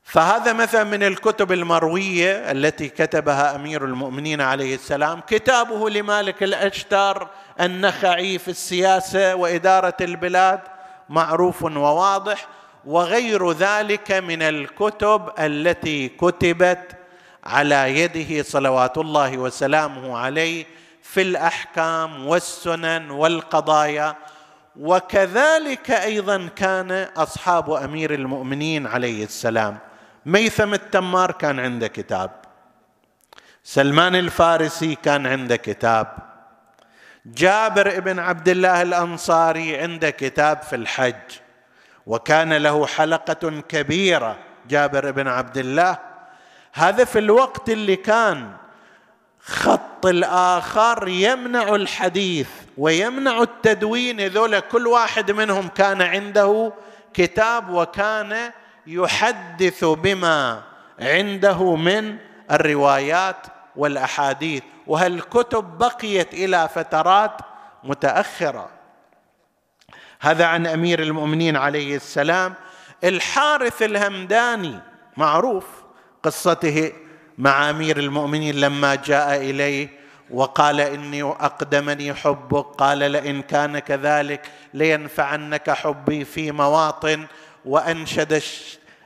[0.09, 7.29] فهذا مثلا من الكتب المروية التي كتبها أمير المؤمنين عليه السلام كتابه لمالك الأشتر
[7.61, 10.61] النخعي في السياسة وإدارة البلاد
[11.09, 12.47] معروف وواضح
[12.85, 16.97] وغير ذلك من الكتب التي كتبت
[17.45, 20.65] على يده صلوات الله وسلامه عليه
[21.03, 24.15] في الأحكام والسنن والقضايا.
[24.81, 29.79] وكذلك أيضا كان أصحاب أمير المؤمنين عليه السلام.
[30.27, 32.31] ميثم التمار كان عنده كتاب.
[33.65, 36.17] سلمان الفارسي كان عنده كتاب.
[37.27, 41.39] جابر بن عبد الله الأنصاري عنده كتاب في الحج.
[42.07, 44.37] وكان له حلقة كبيرة
[44.69, 45.99] جابر بن عبد الله.
[46.73, 48.53] هذا في الوقت اللي كان
[49.41, 54.27] خط الآخر يمنع الحديث ويمنع التدوين.
[54.27, 56.73] ذولا كل واحد منهم كان عنده
[57.15, 58.53] كتاب وكان
[58.87, 60.63] يحدث بما
[61.01, 62.17] عنده من
[62.51, 63.47] الروايات
[63.77, 64.63] والأحاديث.
[64.87, 67.33] وهالكتب بقيت إلى فترات
[67.85, 68.69] متأخرة؟
[70.21, 72.55] هذا عن أمير المؤمنين عليه السلام.
[73.05, 74.81] الحارث الهمداني
[75.17, 75.67] معروف
[76.23, 76.93] قصته
[77.39, 79.89] مع أمير المؤمنين لما جاء إليه
[80.31, 87.27] وقال إني أقدمني حبك قال لئن كان كذلك لينفعنك حبي في مواطن.
[87.67, 88.43] وأنشد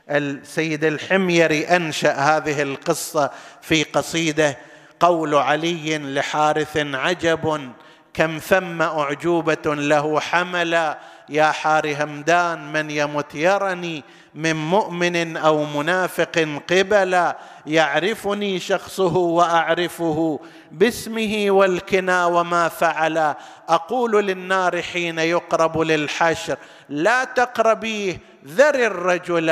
[0.09, 4.57] السيد الحميري أنشأ هذه القصة في قصيده
[4.99, 7.71] قول علي لحارث عجب
[8.13, 10.97] كم ثم أعجوبة له حملا
[11.29, 14.03] يا حار همدان من يمت يرني
[14.35, 20.39] من مؤمن أو منافق قبلا يعرفني شخصه وأعرفه
[20.71, 23.35] باسمه والكنا وما فعل
[23.69, 26.57] أقول للنار حين يقرب للحشر
[26.89, 29.45] لا تقربيه ذر الرجل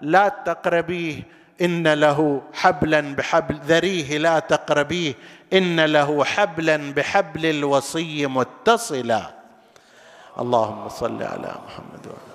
[0.00, 1.22] لا تقربيه
[1.60, 5.14] إن له حبلا بحبل ذريه لا تقربيه
[5.52, 9.30] إن له حبلا بحبل الوصي متصلا.
[10.38, 12.28] اللهم صل على محمد وعلى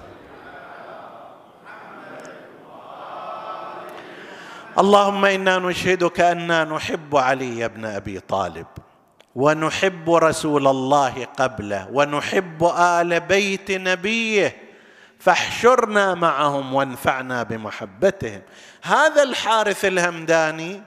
[4.80, 8.66] اللهم إنا نشهدك أنا نحب علي بن أبي طالب
[9.36, 14.63] ونحب رسول الله قبله ونحب آل بيت نبيه
[15.24, 18.42] فاحشرنا معهم وانفعنا بمحبتهم.
[18.84, 20.84] هذا الحارث الهمداني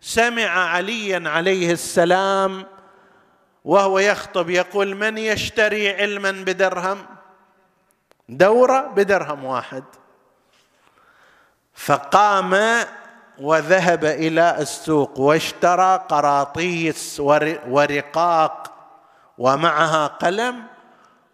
[0.00, 2.66] سمع عليا عليه السلام
[3.64, 7.06] وهو يخطب يقول من يشتري علما بدرهم؟
[8.28, 9.84] دورة بدرهم واحد.
[11.74, 12.84] فقام
[13.38, 17.20] وذهب إلى السوق واشترى قراطيس
[17.68, 18.72] ورقاق
[19.38, 20.73] ومعها قلم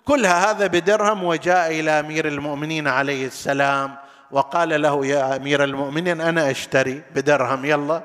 [0.05, 3.97] كلها هذا بدرهم وجاء إلى أمير المؤمنين عليه السلام
[4.31, 8.03] وقال له يا أمير المؤمنين أنا أشتري بدرهم يلا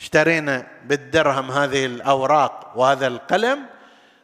[0.00, 3.58] اشترينا بالدرهم هذه الأوراق وهذا القلم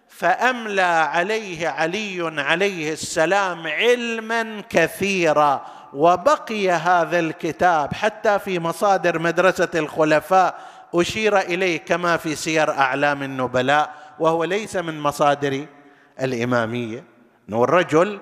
[0.08, 10.58] فأملى عليه علي عليه السلام علما كثيرا وبقي هذا الكتاب حتى في مصادر مدرسة الخلفاء
[10.94, 15.66] أشير إليه كما في سير أعلام النبلاء وهو ليس من مصادر
[16.20, 17.04] الإمامية.
[17.48, 18.20] إنه الرجل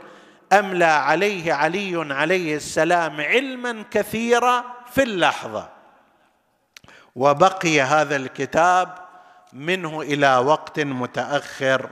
[0.52, 5.68] أملى عليه علي عليه السلام علما كثيرا في اللحظة.
[7.16, 8.94] وبقي هذا الكتاب
[9.52, 11.90] منه إلى وقت متأخر.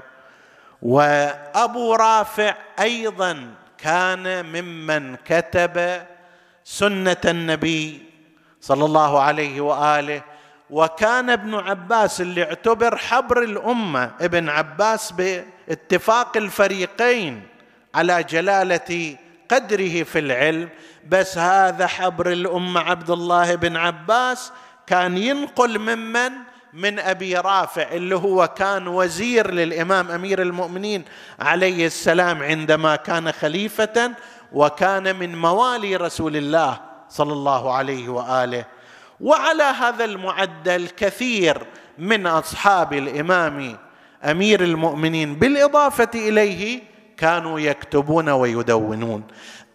[0.82, 6.03] وأبو رافع أيضا كان ممن كتب
[6.64, 8.03] سنة النبي
[8.61, 10.22] صلى الله عليه وآله
[10.70, 17.42] وكان ابن عباس اللي اعتبر حبر الأمة ابن عباس باتفاق الفريقين
[17.94, 19.16] على جلالة
[19.50, 20.68] قدره في العلم.
[21.08, 24.52] بس هذا حبر الأمة عبد الله بن عباس
[24.86, 26.32] كان ينقل ممن
[26.72, 31.04] من أبي رافع اللي هو كان وزير للإمام أمير المؤمنين
[31.40, 34.12] عليه السلام عندما كان خليفة
[34.52, 38.64] وكان من موالي رسول الله صلى الله عليه وآله.
[39.20, 41.66] وعلى هذا المعدل كثير
[41.98, 43.76] من أصحاب الإمام
[44.24, 46.82] أمير المؤمنين بالإضافة إليه
[47.16, 49.22] كانوا يكتبون ويدونون.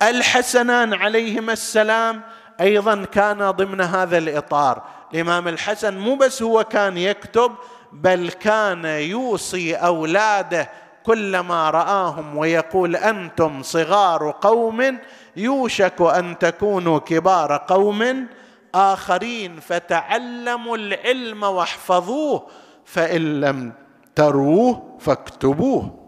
[0.01, 2.21] الحسنان عليهما السلام
[2.61, 4.83] أيضا كان ضمن هذا الإطار.
[5.13, 7.51] الإمام الحسن مو بس هو كان يكتب
[7.93, 10.69] بل كان يوصي أولاده
[11.03, 14.97] كلما رآهم ويقول أنتم صغار قوم
[15.35, 18.27] يوشك أن تكونوا كبار قوم.
[18.75, 22.47] آخرين فتعلموا العلم واحفظوه
[22.85, 23.73] فإن لم
[24.15, 25.99] تروه فاكتبوه.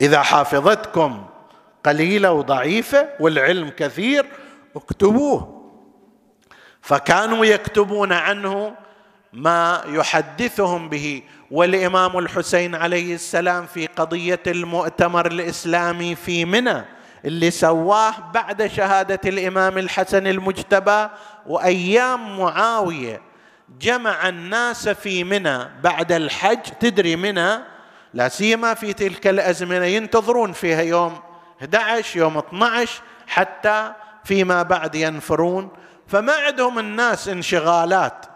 [0.00, 1.24] إذا حافظتكم
[1.84, 4.26] قليلة وضعيفة والعلم كثير
[4.76, 5.62] اكتبوه.
[6.82, 8.74] فكانوا يكتبون عنه
[9.32, 11.22] ما يحدثهم به.
[11.50, 16.84] والإمام الحسين عليه السلام في قضية المؤتمر الإسلامي في منى
[17.24, 21.08] اللي سواه بعد شهادة الإمام الحسن المجتبى
[21.46, 23.20] وأيام معاوية
[23.80, 26.58] جمع الناس في منى بعد الحج.
[26.80, 27.58] تدري منى؟
[28.14, 29.84] لا سيما في تلك الأزمنة.
[29.84, 31.20] ينتظرون فيها يوم
[31.60, 33.92] 11 يوم 12 حتى
[34.24, 35.68] فيما بعد ينفرون.
[36.06, 38.26] فما عندهم الناس انشغالات.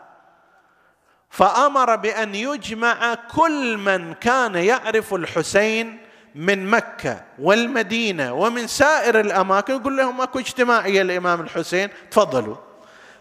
[1.31, 6.06] فأمر بأن يجمع كل من كان يعرف الحسين
[6.37, 12.57] من مكة والمدينة ومن سائر الأماكن يقول لهم أكو اجتماعية الامام الحسين تفضلوا.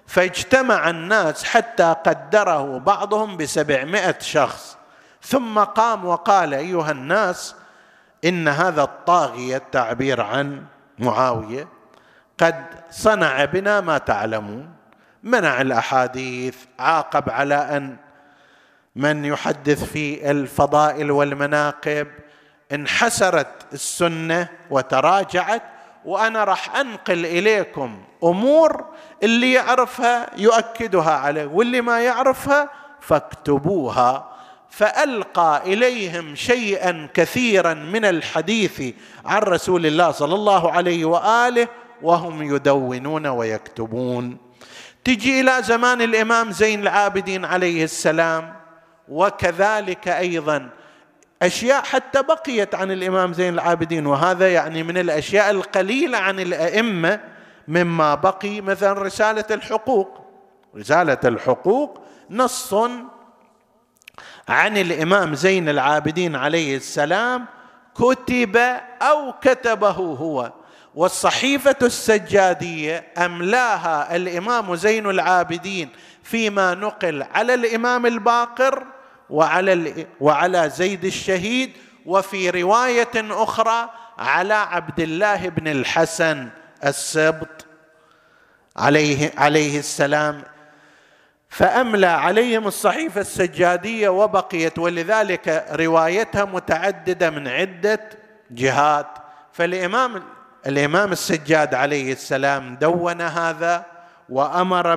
[0.07, 4.78] فاجتمع الناس حتى قدره بعضهم بسبعمائة شخص.
[5.22, 7.55] ثم قام وقال أيها الناس
[8.26, 10.63] إن هذا الطاغية التعبير عن
[10.99, 11.68] معاوية
[12.39, 14.70] قد صنع بنا ما تعلمون.
[15.24, 17.97] منع الأحاديث عاقب على أن
[18.95, 22.07] من يحدث في الفضائل والمناقب.
[22.72, 25.63] انحسرت السنة وتراجعت
[26.05, 28.86] وأنا راح أنقل إليكم أمور
[29.24, 32.70] اللي يعرفها يؤكدها عليه واللي ما يعرفها
[33.01, 34.32] فاكتبوها.
[34.70, 38.93] فألقى إليهم شيئا كثيرا من الحديث
[39.26, 41.68] عن رسول الله صلى الله عليه وآله
[42.01, 44.38] وهم يدونون ويكتبون.
[45.03, 48.53] تجي إلى زمان الإمام زين العابدين عليه السلام
[49.09, 50.70] وكذلك أيضا
[51.42, 57.20] أشياء حتى بقيت عن الإمام زين العابدين وهذا يعني من الأشياء القليلة عن الأئمة
[57.68, 60.26] مما بقي مثلا رسالة الحقوق.
[60.76, 62.74] رسالة الحقوق نص
[64.50, 67.46] عن الإمام زين العابدين عليه السلام
[67.96, 68.58] كتب
[69.02, 70.52] أو كتبه هو.
[70.96, 75.90] والصحيفة السجادية أملاها الإمام زين العابدين
[76.24, 78.84] فيما نقل على الإمام الباقر
[79.30, 81.71] وعلى وعلى زيد الشهيد
[82.05, 86.49] وفي رواية أخرى على عبد الله بن الحسن
[86.86, 87.65] السبط
[88.78, 90.43] عليه عليه السلام.
[91.49, 98.09] فأملى عليهم الصحيفة السجادية وبقيت ولذلك روايتها متعددة من عدة
[98.51, 99.07] جهات.
[99.53, 100.23] فالإمام
[100.67, 103.86] الإمام السجاد عليه السلام دون هذا
[104.30, 104.95] وأمر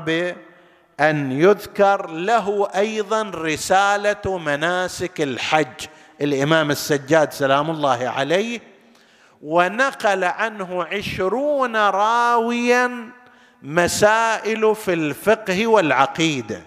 [0.99, 5.87] بان يذكر له أيضا رسالة مناسك الحج.
[6.21, 8.61] الإمام السجاد سلام الله عليه
[9.43, 13.11] ونقل عنه عشرون راويا
[13.63, 16.63] مسائل في الفقه والعقيدة.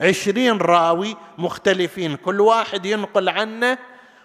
[0.00, 3.78] عشرين راوي مختلفين كل واحد ينقل عنه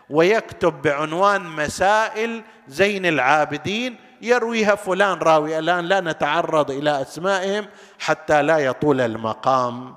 [0.09, 7.67] ويكتب بعنوان مسائل زين العابدين يرويها فلان راوي الآن لا نتعرض إلى أسمائهم
[7.99, 9.95] حتى لا يطول المقام.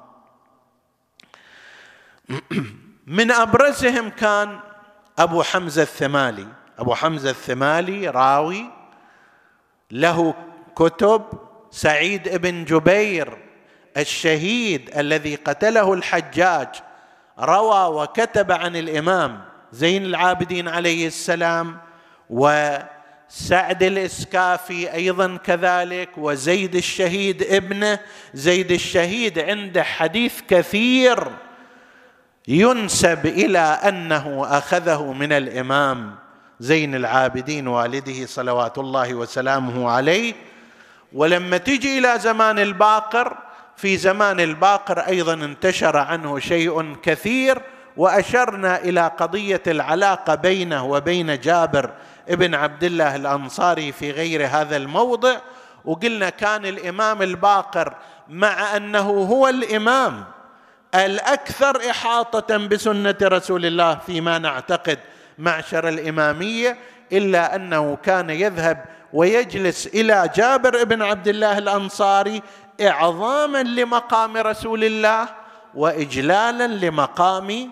[3.06, 4.60] من أبرزهم كان
[5.18, 6.46] أبو حمزة الثمالي.
[6.78, 8.64] أبو حمزة الثمالي راوي
[9.90, 10.34] له
[10.76, 11.22] كتب
[11.70, 13.38] سعيد بن جبير
[13.96, 16.68] الشهيد الذي قتله الحجاج
[17.38, 21.78] روى وكتب عن الإمام زين العابدين عليه السلام
[23.30, 27.98] وسعد الإسكافي أيضا كذلك وزيد الشهيد ابنه
[28.34, 31.28] زيد الشهيد عنده حديث كثير
[32.48, 36.14] ينسب إلى أنه أخذه من الإمام
[36.60, 40.34] زين العابدين والده صلوات الله وسلامه عليه.
[41.12, 43.36] ولما تجي إلى زمان الباقر
[43.76, 47.62] في زمان الباقر أيضا انتشر عنه شيء كثير
[47.96, 51.90] وأشرنا إلى قضية العلاقة بينه وبين جابر
[52.28, 55.36] ابن عبد الله الأنصاري في غير هذا الموضع
[55.84, 57.94] وقلنا كان الإمام الباقر
[58.28, 60.24] مع أنه هو الإمام
[60.94, 64.98] الأكثر إحاطة بسنة رسول الله فيما نعتقد
[65.38, 66.76] معشر الإمامية
[67.12, 72.42] إلا أنه كان يذهب ويجلس إلى جابر بن عبد الله الأنصاري
[72.80, 75.28] إعظاما لمقام رسول الله
[75.74, 77.70] وإجلالا لمقام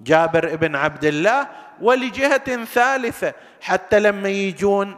[0.00, 1.48] جابر بن عبد الله
[1.80, 3.32] ولجهة ثالثة.
[3.60, 4.96] حتى لما يجون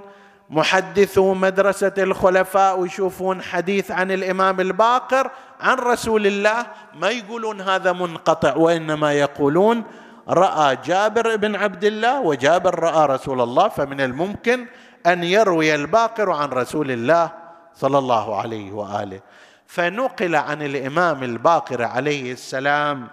[0.50, 8.56] محدثو مدرسة الخلفاء ويشوفون حديث عن الإمام الباقر عن رسول الله ما يقولون هذا منقطع
[8.56, 9.84] وإنما يقولون
[10.28, 14.66] رأى جابر بن عبد الله وجابر رأى رسول الله فمن الممكن
[15.06, 17.30] أن يروي الباقر عن رسول الله
[17.74, 19.20] صلى الله عليه وآله.
[19.66, 23.08] فنقل عن الإمام الباقر عليه السلام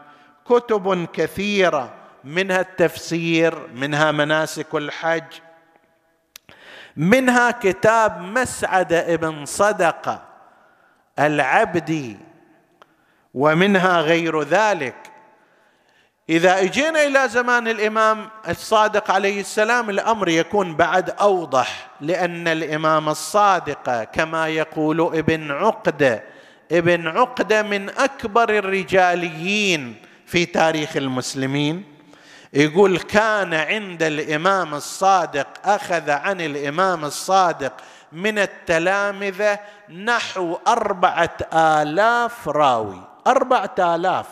[0.45, 5.23] كتب كثيرة منها التفسير منها مناسك الحج
[6.97, 10.23] منها كتاب مسعد ابن صدقة
[11.19, 12.17] العبدي
[13.33, 14.95] ومنها غير ذلك.
[16.29, 24.03] إذا إجينا إلى زمان الإمام الصادق عليه السلام الأمر يكون بعد أوضح لأن الإمام الصادق
[24.03, 26.23] كما يقول ابن عقده
[26.71, 29.95] ابن عقده من أكبر الرجاليين
[30.25, 31.94] في تاريخ المسلمين.
[32.55, 37.73] يقول كان عند الإمام الصادق أخذ عن الإمام الصادق
[38.11, 43.01] من التلامذة نحو أربعة آلاف راوي.
[43.27, 44.25] أربعة آلاف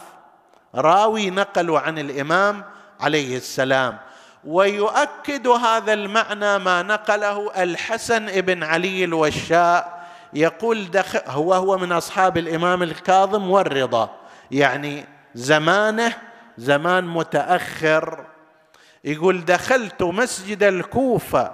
[0.76, 2.64] راوي نقلوا عن الإمام
[3.02, 3.98] عليه السلام.
[4.46, 10.04] ويؤكد هذا المعنى ما نقله الحسن بن علي الوشاء.
[10.34, 14.10] يقول دخل هو هو من أصحاب الإمام الكاظم والرضا.
[14.52, 15.06] يعني
[15.36, 16.14] زمانه
[16.58, 18.26] زمان متأخر
[19.04, 21.52] يقول دخلت مسجد الكوفة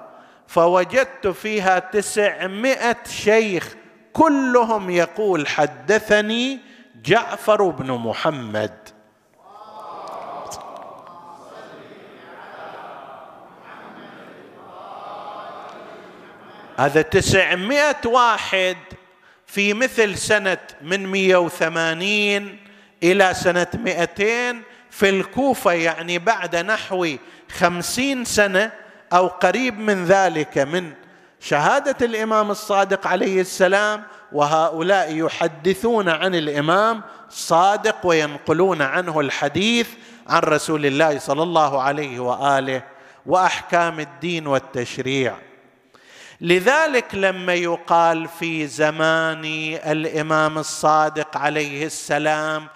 [0.48, 3.76] فوجدت فيها تسعمائة شيخ
[4.14, 6.60] كلهم يقول حدثني
[7.04, 8.90] جعفر بن محمد.
[16.78, 18.78] هذا تسعمائة واحد
[19.46, 22.60] في مثل سنة من مئة وثمانين
[23.04, 24.62] إلى سنة مئتين
[24.92, 27.08] في الكوفة يعني بعد نحو
[27.52, 28.72] خمسين سنة
[29.14, 30.94] أو قريب من ذلك من
[31.40, 39.90] شهادة الإمام الصادق عليه السلام وهؤلاء يحدثون عن الإمام الصادق وينقلون عنه الحديث
[40.28, 42.84] عن رسول الله صلى الله عليه وآله
[43.26, 45.36] وأحكام الدين والتشريع.
[46.42, 49.46] لذلك لما يقال في زمان
[49.86, 52.68] الإمام الصادق عليه السلام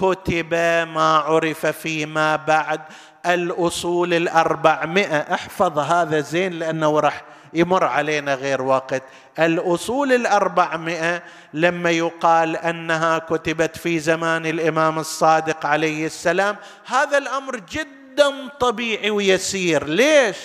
[0.00, 0.54] كتب
[0.94, 2.80] ما عرف فيما بعد.
[3.26, 7.22] الأصول الأربعمائة احفظ هذا زين لأنه راح
[7.54, 9.02] يمر علينا غير وقت.
[9.38, 11.22] الأصول الأربعمائة
[11.54, 19.86] لما يقال أنها كتبت في زمان الإمام الصادق عليه السلام هذا الأمر جدا طبيعي ويسير.
[19.86, 20.36] ليش؟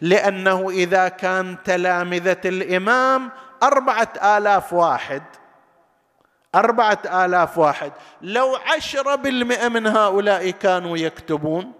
[0.00, 3.30] لأنه إذا كان تلامذة الإمام
[3.62, 5.22] أربعة آلاف واحد.
[6.54, 7.92] أربعة آلاف واحد.
[8.22, 11.72] لو عشرة بالمئة من هؤلاء كانوا يكتبون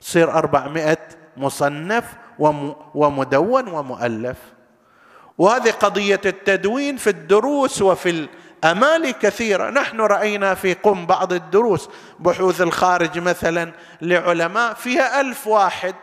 [0.00, 0.98] صير أربعمائة
[1.36, 2.04] مصنف
[2.94, 4.36] ومدون ومؤلف.
[5.38, 8.28] وهذه قضية التدوين في الدروس وفي
[8.64, 9.70] الأمال كثيرة.
[9.70, 11.88] نحن رأينا في قم بعض الدروس
[12.18, 15.94] بحوث الخارج مثلا لعلماء فيها ألف واحد.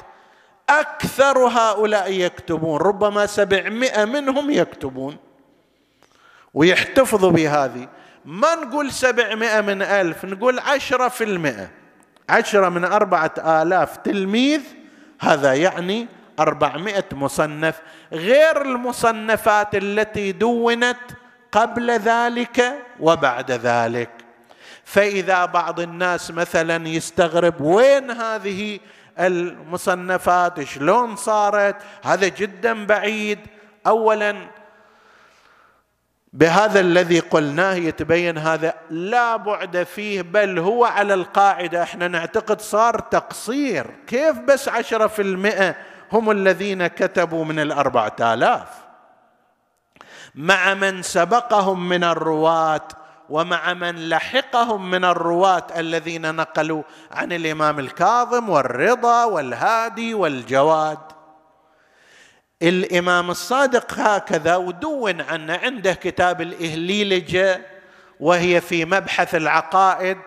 [0.70, 5.18] أكثر هؤلاء يكتبون ربما سبعمائة منهم يكتبون.
[6.56, 7.88] ويحتفظوا بهذه.
[8.26, 11.70] ما نقول سبعمائة من ألف نقول عشرة في المئة.
[12.30, 14.62] عشرة من أربعة آلاف تلميذ
[15.22, 16.08] هذا يعني
[16.40, 17.82] أربعمائة مصنف.
[18.14, 20.98] غير المصنفات التي دونت
[21.52, 24.10] قبل ذلك وبعد ذلك.
[24.84, 28.80] فإذا بعض الناس مثلا يستغرب وين هذه
[29.20, 33.40] المصنفات؟ شلون صارت؟ هذا جدا بعيد.
[33.88, 34.36] اولا
[36.36, 41.84] بهذا الذي قلناه يتبين هذا لا بعد فيه بل هو على القاعدة.
[41.84, 43.88] إحنا نعتقد صار تقصير.
[44.08, 45.76] كيف بس عشرة في المئة
[46.12, 48.68] هم الذين كتبوا من الأربعة آلاف؟
[50.36, 52.88] مع من سبقهم من الرواة
[53.30, 61.15] ومع من لحقهم من الرواة الذين نقلوا عن الإمام الكاظم والرضا والهادي والجواد.
[62.62, 67.62] الإمام الصادق هكذا ودون عنه عنده كتاب الاهليلجه
[68.20, 70.18] وهي في مبحث العقائد.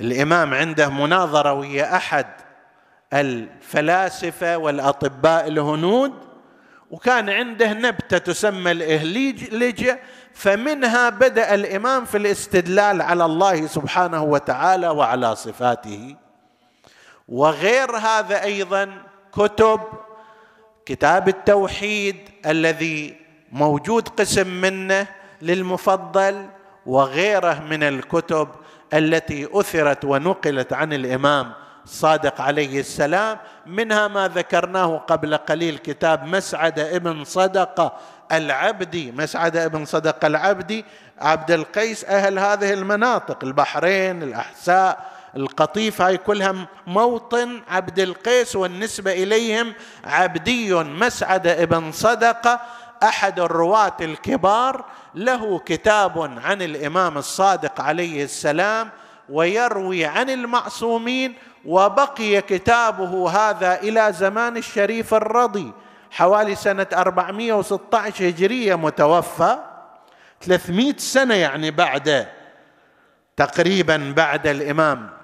[0.00, 2.26] الإمام عنده مناظرة ويا أحد
[3.12, 6.12] الفلاسفة والأطباء الهنود
[6.90, 10.00] وكان عنده نبتة تسمى الاهليجه
[10.34, 16.16] فمنها بدأ الإمام في الاستدلال على الله سبحانه وتعالى وعلى صفاته.
[17.28, 19.80] وغير هذا أيضا كتب
[20.86, 22.16] كتاب التوحيد
[22.46, 23.16] الذي
[23.52, 25.06] موجود قسم منه
[25.42, 26.46] للمفضل
[26.86, 28.48] وغيره من الكتب
[28.94, 31.52] التي أثرت ونقلت عن الإمام
[31.84, 37.92] الصادق عليه السلام منها ما ذكرناه قبل قليل كتاب مسعد ابن صدقه
[38.32, 39.12] العبدي.
[39.12, 40.84] مسعد ابن صدقه العبدي
[41.18, 46.54] عبد القيس أهل هذه المناطق البحرين الأحساء القطيف هاي كلها
[46.86, 49.74] موطن عبد القيس والنسبة إليهم
[50.04, 52.60] عبدي مسعد ابن صدقه
[53.02, 54.84] أحد الرواة الكبار.
[55.14, 58.90] له كتاب عن الإمام الصادق عليه السلام
[59.28, 65.72] ويروي عن المعصومين وبقي كتابه هذا إلى زمان الشريف الرضي
[66.10, 69.58] حوالي سنة 416 هجرية متوفى
[70.40, 72.28] 300 سنة يعني بعد
[73.36, 75.19] تقريبا بعد الإمام.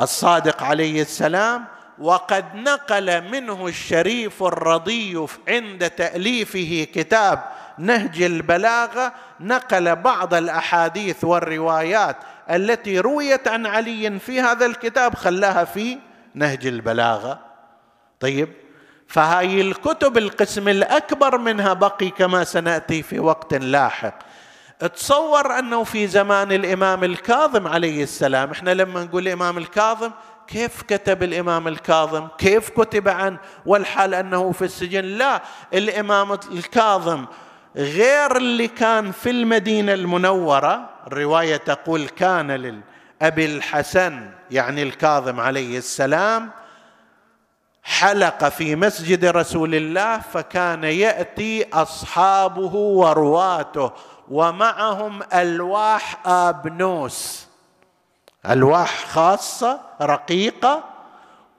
[0.00, 1.64] الصادق عليه السلام
[1.98, 7.44] وقد نقل منه الشريف الرضي عند تأليفه كتاب
[7.78, 12.16] نهج البلاغة نقل بعض الأحاديث والروايات
[12.50, 15.98] التي رويت عن علي في هذا الكتاب خلاها في
[16.34, 17.40] نهج البلاغة.
[18.20, 18.48] طيب
[19.08, 24.18] فهاي الكتب القسم الأكبر منها بقي كما سنأتي في وقت لاحق.
[24.86, 30.10] تصور أنه في زمان الإمام الكاظم عليه السلام إحنا لما نقول الإمام الكاظم
[30.46, 35.42] كيف كتب الإمام الكاظم؟ كيف كتب عنه؟ والحال أنه في السجن؟ لا
[35.74, 37.26] الإمام الكاظم
[37.76, 46.50] غير اللي كان في المدينة المنورة الرواية تقول كان للابي الحسن يعني الكاظم عليه السلام
[47.82, 53.92] حلق في مسجد رسول الله فكان يأتي أصحابه ورواته.
[54.30, 57.46] ومعهم ألواح آبنوس.
[58.50, 60.84] ألواح خاصة رقيقة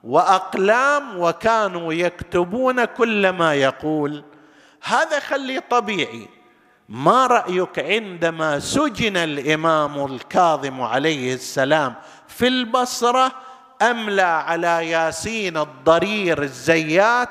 [0.04, 4.24] وأقلام وكانوا يكتبون كل ما يقول.
[4.82, 6.28] هذا خليه طبيعي.
[6.88, 11.94] ما رأيك عندما سجن الإمام الكاظم عليه السلام
[12.28, 13.32] في البصرة
[13.82, 17.28] أملى على ياسين الضرير الزيات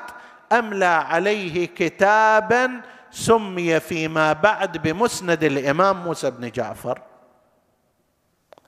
[0.52, 2.80] أملى عليه كتابا
[3.10, 7.02] سمي فيما بعد بمسند الإمام موسى بن جعفر.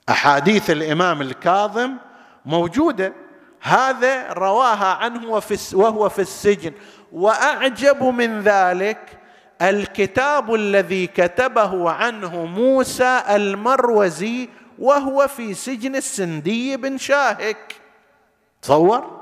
[0.08, 1.96] أحاديث الإمام الكاظم
[2.46, 3.12] موجودة.
[3.60, 5.40] هذا رواها عنه
[5.72, 6.72] وهو في السجن.
[7.12, 9.18] وأعجب من ذلك
[9.62, 17.74] الكتاب الذي كتبه عنه موسى المروزي وهو في سجن السندي بن شاهك.
[18.62, 19.21] تصور؟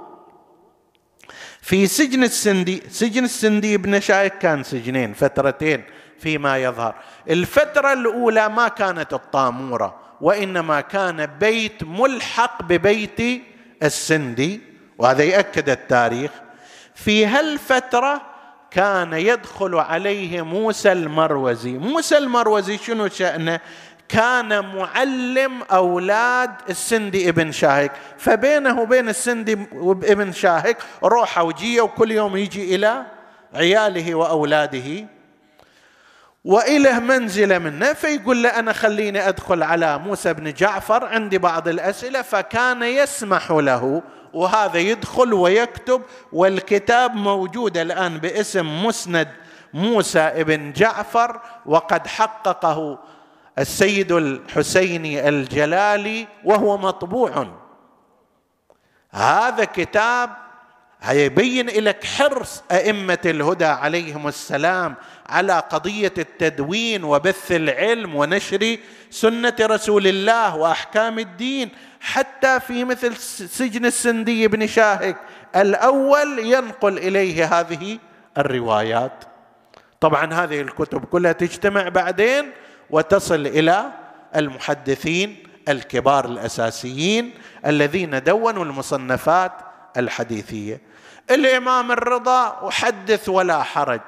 [1.62, 5.84] في سجن السندي سجن السندي بن شاهك كان سجنين فترتين
[6.18, 6.94] فيما يظهر.
[7.30, 13.42] الفترة الأولى ما كانت الطامورة وإنما كان بيت ملحق ببيت
[13.82, 14.60] السندي
[14.98, 16.30] وهذا يأكد التاريخ.
[16.94, 18.22] في هالفترة
[18.70, 21.72] كان يدخل عليه موسى المروزي.
[21.72, 23.60] موسى المروزي شنو شأنه؟
[24.12, 27.92] كان معلم أولاد السندي ابن شاهك.
[28.18, 29.52] فبينه وبين السندي
[29.82, 33.02] ابن شاهك روحة وجية وكل يوم يجي إلى
[33.54, 35.06] عياله وأولاده
[36.44, 37.92] وإله منزلة منه.
[37.92, 44.02] فيقول له أنا خليني أدخل على موسى بن جعفر عندي بعض الأسئلة فكان يسمح له
[44.32, 46.02] وهذا يدخل ويكتب
[46.32, 49.28] والكتاب موجود الآن باسم مسند
[49.74, 52.98] موسى بن جعفر وقد حققه
[53.58, 57.46] السيد الحسيني الجلالي وهو مطبوع.
[59.10, 60.30] هذا كتاب
[61.10, 64.94] يبين لك حرص أئمة الهدى عليهم السلام
[65.28, 68.76] على قضية التدوين وبث العلم ونشر
[69.10, 71.68] سنة رسول الله وأحكام الدين
[72.00, 73.16] حتى في مثل
[73.48, 75.16] سجن السندي بن شاهك
[75.56, 77.98] الأول ينقل إليه هذه
[78.38, 79.24] الروايات.
[80.00, 82.50] طبعا هذه الكتب كلها تجتمع بعدين
[82.90, 83.84] وتصل إلى
[84.36, 87.34] المحدثين الكبار الأساسيين
[87.66, 89.52] الذين دونوا المصنفات
[89.96, 90.80] الحديثية.
[91.30, 94.00] الإمام الرضا وحدث ولا حرج.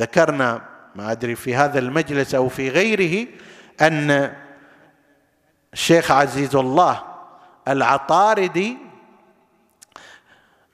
[0.00, 0.62] ذكرنا
[0.94, 3.26] ما أدري في هذا المجلس أو في غيره
[3.80, 4.34] أن
[5.72, 7.02] الشيخ عزيز الله
[7.68, 8.89] العطاردي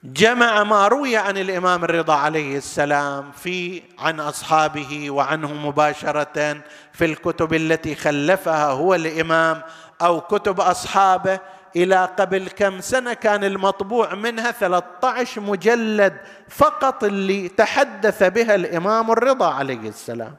[0.05, 6.57] جمع ما روي عن الإمام الرضا عليه السلام في عن أصحابه وعنه مباشرة
[6.93, 9.63] في الكتب التي خلفها هو الإمام
[10.03, 11.41] أو كتب أصحابه.
[11.77, 16.17] إلى قبل كم سنة كان المطبوع منها 13 مجلد
[16.49, 20.37] فقط اللي تحدث بها الإمام الرضا عليه السلام.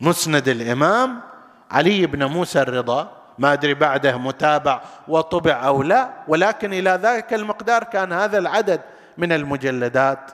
[0.00, 1.20] مسند الإمام
[1.70, 7.84] علي بن موسى الرضا ما أدري بعده متابع وطبع أو لا ولكن إلى ذلك المقدار
[7.84, 8.80] كان هذا العدد
[9.18, 10.30] من المجلدات.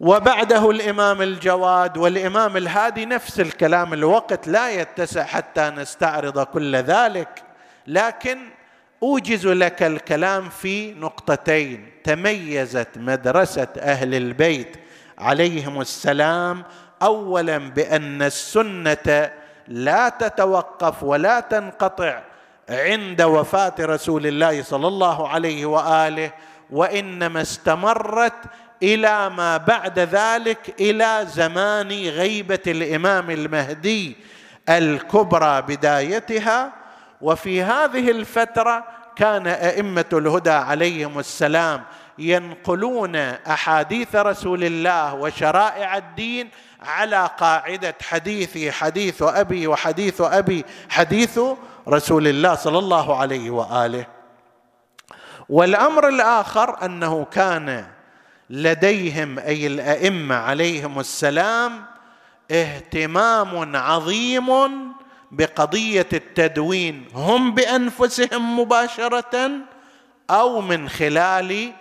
[0.00, 7.42] وبعده الإمام الجواد والإمام الهادي نفس الكلام الوقت لا يتسع حتى نستعرض كل ذلك
[7.86, 8.38] لكن
[9.02, 11.90] أوجز لك الكلام في نقطتين.
[12.04, 14.76] تميزت مدرسة أهل البيت
[15.18, 16.64] عليهم السلام
[17.02, 19.30] اولا بأن السنة
[19.68, 22.20] لا تتوقف ولا تنقطع
[22.70, 26.32] عند وفاة رسول الله صلى الله عليه وآله
[26.70, 28.32] وإنما استمرت
[28.82, 34.16] إلى ما بعد ذلك إلى زمان غيبة الإمام المهدي
[34.68, 36.72] الكبرى بدايتها.
[37.20, 38.84] وفي هذه الفترة
[39.16, 41.82] كان أئمة الهدى عليهم السلام
[42.18, 46.50] ينقلون أحاديث رسول الله وشرائع الدين
[46.84, 51.40] على قاعدة حديثي حديث أبي وحديث أبي حديث
[51.88, 54.06] رسول الله صلى الله عليه وآله.
[55.48, 57.86] والأمر الآخر أنه كان
[58.50, 61.84] لديهم أي الأئمة عليهم السلام
[62.50, 64.48] اهتمام عظيم
[65.30, 67.08] بقضية التدوين.
[67.14, 69.50] هم بأنفسهم مباشرة
[70.30, 71.72] أو من خلال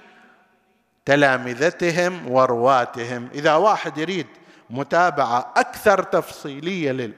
[1.05, 3.29] تلامذتهم ورواتهم.
[3.33, 4.27] إذا واحد يريد
[4.73, 7.13] متابعة أكثر تفصيلية لل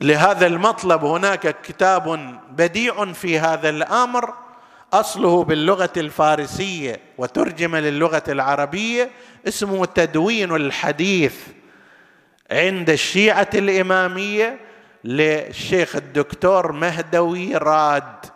[0.00, 1.04] لهذا المطلب.
[1.04, 4.34] هناك كتاب بديع في هذا الأمر
[4.92, 9.10] أصله باللغة الفارسية وترجم للغة العربية
[9.48, 11.34] اسمه تدوين الحديث
[12.50, 14.60] عند الشيعة الإمامية
[15.04, 18.26] للشيخ الدكتور مهدوي راد.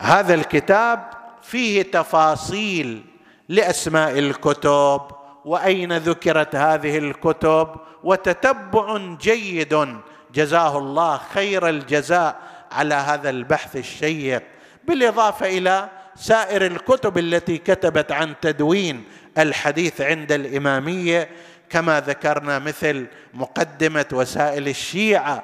[0.00, 1.10] هذا الكتاب
[1.42, 3.04] فيه تفاصيل
[3.48, 5.15] لأسماء الكتب
[5.46, 7.68] وأين ذكرت هذه الكتب؟
[8.04, 9.96] وتتبع جيد.
[10.34, 12.36] جزاه الله خير الجزاء
[12.72, 14.42] على هذا البحث الشيق.
[14.84, 19.04] بالإضافة إلى سائر الكتب التي كتبت عن تدوين
[19.38, 21.28] الحديث عند الإمامية
[21.70, 25.42] كما ذكرنا مثل مقدمة وسائل الشيعة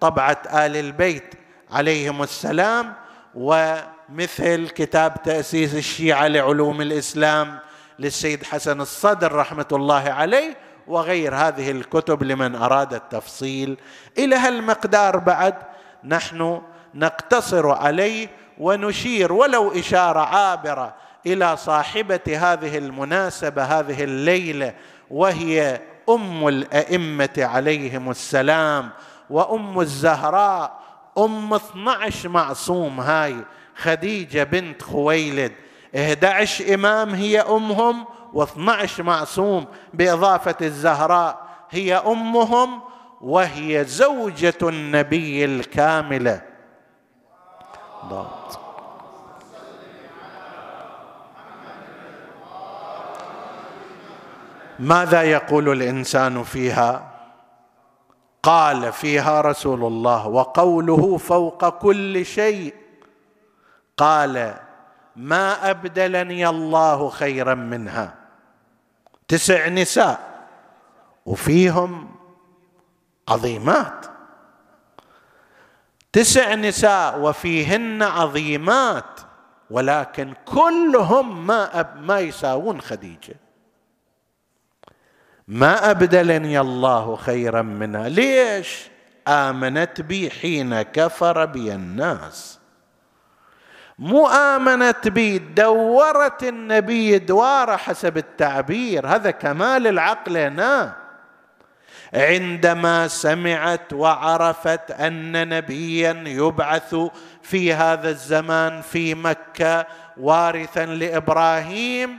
[0.00, 1.34] طبعة آل البيت
[1.70, 2.94] عليهم السلام
[3.34, 7.58] ومثل كتاب تأسيس الشيعة لعلوم الإسلام
[8.00, 13.76] للسيد حسن الصدر رحمة الله عليه وغير هذه الكتب لمن أراد التفصيل.
[14.18, 15.54] إلى هالمقدار بعد
[16.04, 16.62] نحن
[16.94, 18.28] نقتصر عليه
[18.58, 20.94] ونشير ولو إشارة عابرة
[21.26, 24.74] إلى صاحبة هذه المناسبة هذه الليلة
[25.10, 28.90] وهي أم الأئمة عليهم السلام
[29.30, 30.80] وأم الزهراء
[31.18, 33.36] أم 12 معصوم هاي
[33.76, 35.52] خديجة بنت خويلد.
[35.96, 42.80] 11 إمام هي أمهم و12 معصوم بإضافة الزهراء هي أمهم
[43.20, 46.42] وهي زوجة النبي الكامله
[48.08, 48.60] ضابط.
[54.78, 57.10] ماذا يقول الإنسان فيها؟
[58.42, 62.74] قال فيها رسول الله وقوله فوق كل شيء.
[63.96, 64.54] قال
[65.20, 68.14] ما أبدلني الله خيرا منها.
[69.28, 70.48] تسع نساء
[71.26, 72.14] وفيهم
[73.28, 74.06] عظيمات.
[76.12, 79.20] تسع نساء وفيهن عظيمات
[79.70, 83.36] ولكن كلهم ما أب ما يساوون خديجة.
[85.48, 88.08] ما أبدلني الله خيرا منها.
[88.08, 88.88] ليش؟
[89.28, 92.59] آمنت بي حين كفر بي الناس.
[94.00, 99.06] مو امنت بي دورت النبي دواره حسب التعبير.
[99.06, 100.96] هذا كمال العقل هنا.
[102.14, 106.96] عندما سمعت وعرفت أن نبيا يبعث
[107.42, 109.86] في هذا الزمان في مكة
[110.16, 112.18] وارثا لإبراهيم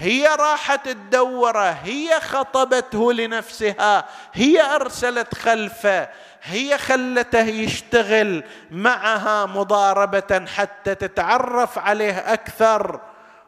[0.00, 6.08] هي راحت تدوره هي خطبته لنفسها هي أرسلت خلفه
[6.42, 13.00] هي خلته يشتغل معها مضاربة حتى تتعرف عليه أكثر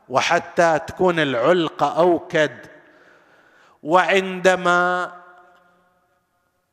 [0.09, 2.67] وحتى تكون العلقه أوكد.
[3.83, 5.13] وعندما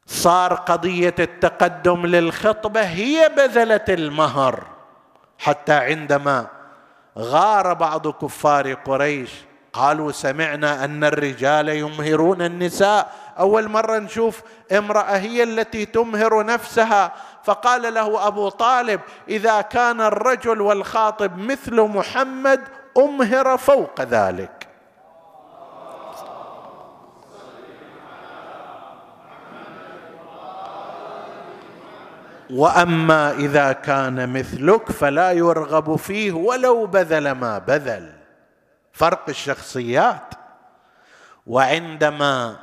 [0.05, 4.63] صار قضية التقدم للخطبة هي بذلت المهر
[5.39, 6.47] حتى عندما
[7.17, 9.46] غار بعض كفار قريش.
[9.77, 13.13] قالوا سمعنا أن الرجال يمهرون النساء.
[13.39, 17.13] أول مرة نشوف امرأة هي التي تمهر نفسها.
[17.43, 22.61] فقال له أبو طالب إذا كان الرجل والخاطب مثل محمد
[22.97, 24.67] أمهر فوق ذلك.
[32.49, 38.16] وأما إذا كان مثلك فلا يرغب فيه ولو بذل ما بذل.
[38.97, 40.33] فرق الشخصيات.
[41.47, 42.59] وعندما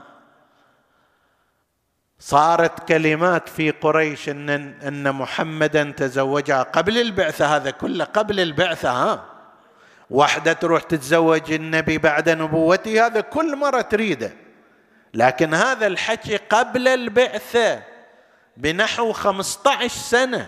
[2.19, 4.51] صارت كلمات في قريش ان
[4.83, 9.25] إن محمدا تزوجها قبل البعثة هذا كله قبل البعثة ها؟
[10.11, 14.33] واحدة تروح تتزوج النبي بعد نبوته هذا كل مرة تريده.
[15.15, 17.83] لكن هذا الحكي قبل البعثة
[18.57, 20.47] بنحو خمسة عشر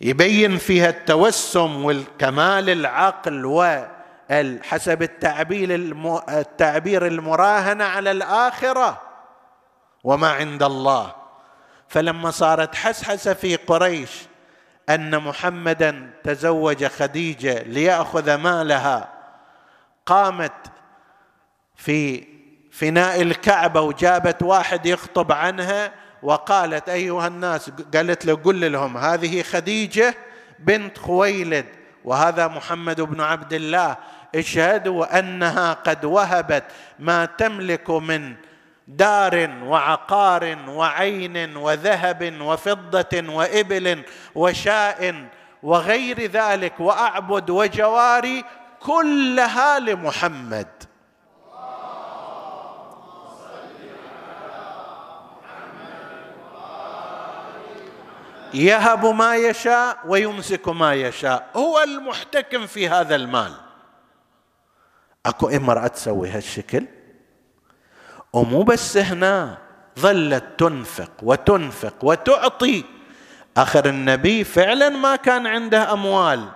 [0.00, 5.74] يبين فيها التوسم والكمال العقل وحسب التعبير
[6.28, 9.02] التعبير المراهنة على الآخرة.
[10.04, 11.14] وما عند الله.
[11.88, 14.10] فلما صارت حسحسة في قريش
[14.88, 19.12] أن محمدا تزوج خديجة ليأخذ مالها
[20.06, 20.52] قامت
[21.76, 22.26] في
[22.72, 25.92] فناء الكعبة وجابت واحد يخطب عنها
[26.22, 30.14] وقالت أيها الناس قالت له قل لهم هذه خديجة
[30.58, 31.66] بنت خويلد
[32.04, 33.96] وهذا محمد بن عبد الله.
[34.34, 36.64] اشهدوا أنها قد وهبت
[36.98, 38.34] ما تملك من
[38.88, 44.02] دار وعقار وعين وذهب وفضة وإبل
[44.34, 45.28] وشاء
[45.62, 48.44] وغير ذلك وأعبد وجواري
[48.80, 50.68] كلها لمحمد.
[58.54, 61.50] يهب ما يشاء ويمسك ما يشاء.
[61.56, 63.52] هو المحتكم في هذا المال.
[65.26, 66.86] أكو امرأة تسوي هالشكل؟
[68.32, 69.58] ومو بس هنا
[69.98, 72.84] ظلت تنفق وتنفق وتعطي.
[73.56, 76.48] آخر النبي فعلا ما كان عنده أموال.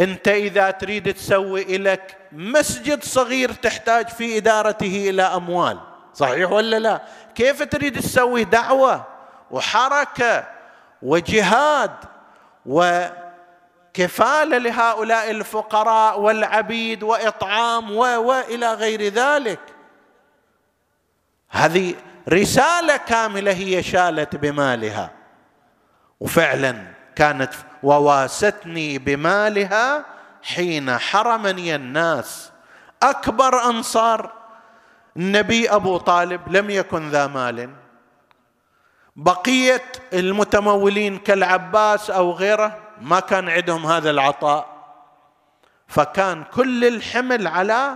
[0.00, 5.78] أنت إذا تريد تسوي لك مسجد صغير تحتاج في إدارته إلى أموال.
[6.14, 7.02] صحيح ولا لا؟
[7.34, 9.06] كيف تريد تسوي دعوة
[9.50, 10.53] وحركة
[11.02, 11.90] وجهاد
[12.66, 19.60] وكفالة لهؤلاء الفقراء والعبيد وإطعام والى غير ذلك.
[21.50, 21.94] هذه
[22.28, 25.10] رسالة كاملة هي شالت بمالها.
[26.20, 26.84] وفعلا
[27.16, 30.04] كانت وواستني بمالها
[30.42, 32.50] حين حرمني الناس.
[33.02, 34.32] أكبر أنصار
[35.16, 37.70] النبي أبو طالب لم يكن ذا مال.
[39.16, 44.74] بقية المتمولين كالعباس أو غيره ما كان عندهم هذا العطاء.
[45.88, 47.94] فكان كل الحمل على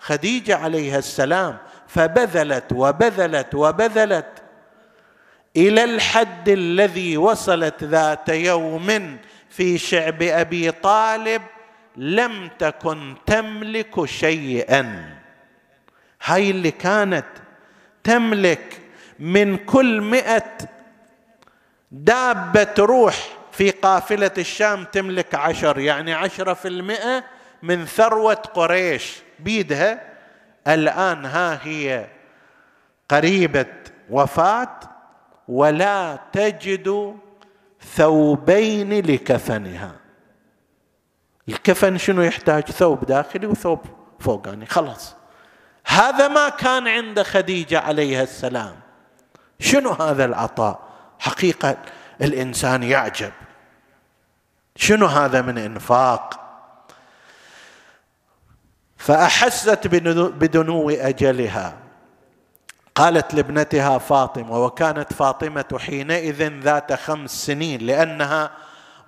[0.00, 1.58] خديجة عليها السلام.
[1.86, 4.42] فبذلت وبذلت وبذلت
[5.56, 9.18] إلى الحد الذي وصلت ذات يوم
[9.50, 11.42] في شعب أبي طالب
[11.96, 15.14] لم تكن تملك شيئا.
[16.24, 17.26] هاي اللي كانت
[18.04, 18.81] تملك
[19.22, 20.52] من كل مئة
[21.90, 27.24] دابة تروح في قافلة الشام تملك عشر يعني عشرة في المئة
[27.62, 29.22] من ثروة قريش.
[29.38, 30.12] بيدها
[30.68, 32.06] الآن ها هي
[33.08, 33.66] قريبة
[34.10, 34.78] وفاة
[35.48, 37.16] ولا تجد
[37.94, 39.92] ثوبين لكفنها.
[41.48, 43.80] الكفن شنو يحتاج؟ ثوب داخلي وثوب
[44.20, 45.16] فوقاني خلاص.
[45.86, 48.81] هذا ما كان عند خديجة عليها السلام.
[49.60, 50.80] شنو هذا العطاء؟
[51.18, 51.76] حقيقة
[52.22, 53.32] الإنسان يعجب.
[54.76, 56.40] شنو هذا من إنفاق؟
[58.96, 61.76] فأحست بدنو أجلها.
[62.94, 68.50] قالت لابنتها فاطمة وكانت فاطمة حينئذ ذات خمس سنين لأنها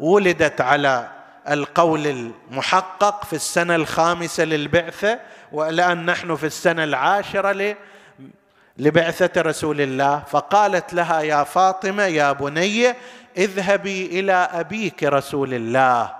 [0.01, 1.11] ولدت على
[1.49, 5.19] القول المحقق في السنة الخامسة للبعثة
[5.53, 7.77] والان نحن في السنة العاشرة
[8.79, 12.95] لبعثة رسول الله فقالت لها يا فاطمة يا بني
[13.37, 16.15] اذهبي إلى أبيك رسول الله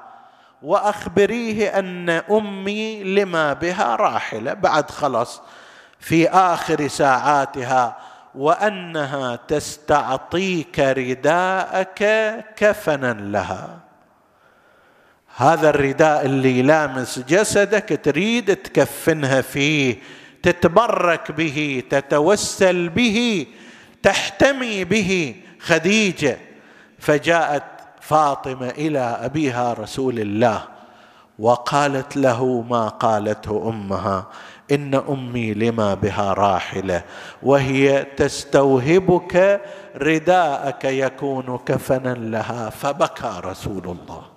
[0.63, 5.43] وأخبريه أن أمي لما بها راحلة بعد خلص
[6.01, 7.97] في آخر ساعاتها
[8.35, 11.99] وأنها تستعطيك رداءك
[12.57, 13.79] كفنا لها.
[15.37, 19.99] هذا الرداء اللي لامس جسدك تريد تكفنها فيه
[20.45, 23.47] تتبرك به تتوسل به
[24.03, 26.37] تحتمي به خديجة.
[26.99, 27.63] فجاءت
[28.01, 30.61] فاطمة إلى أبيها رسول الله
[31.39, 34.27] وقالت له ما قالته أمها
[34.73, 37.03] إن أمي لما بها راحلة
[37.43, 39.61] وهي تستوهبك
[39.97, 44.34] رداءك يكون كفنا لها فبكى رسول الله.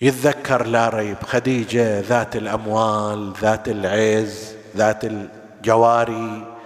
[0.00, 1.16] يتذكر لا ريب.
[1.22, 6.56] خديجة ذات الأموال ذات العز ذات الجواري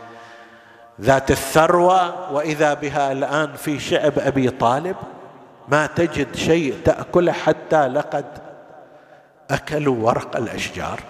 [1.00, 2.32] ذات الثروة.
[2.32, 4.96] وإذا بها الآن في شعب أبي طالب
[5.68, 8.24] ما تجد شيء تاكله حتى لقد
[9.50, 11.00] أكلوا ورق الأشجار.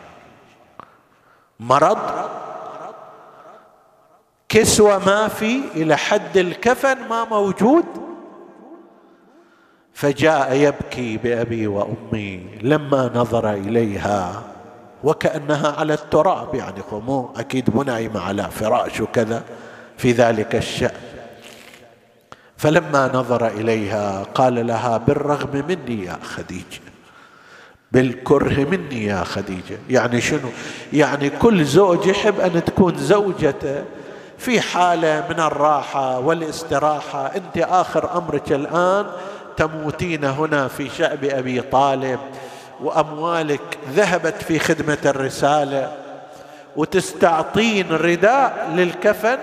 [1.61, 1.99] مرض؟
[4.49, 8.10] كسوة ما في إلى حد الكفن ما موجود.
[10.01, 14.43] فجاء يبكي بأبي وأمي لما نظر إليها
[15.05, 19.43] وكأنها على التراب يعني مو أكيد منعمة على فراش وكذا.
[19.97, 21.01] في ذلك الشأن.
[22.57, 26.81] فلما نظر إليها قال لها بالرغم مني يا خديجة
[27.93, 29.79] بالكره مني يا خديجة.
[29.91, 30.49] يعني شنو؟
[30.93, 33.85] يعني كل زوج يحب أن تكون زوجته
[34.39, 37.27] في حالة من الراحة والإستراحة.
[37.27, 39.07] أنت آخر أمرك الآن
[39.61, 42.21] تموتين هنا في شعب أبي طالب
[42.81, 45.93] وأموالك ذهبت في خدمة الرسالة
[46.77, 49.39] وتستعطين رداء للكفن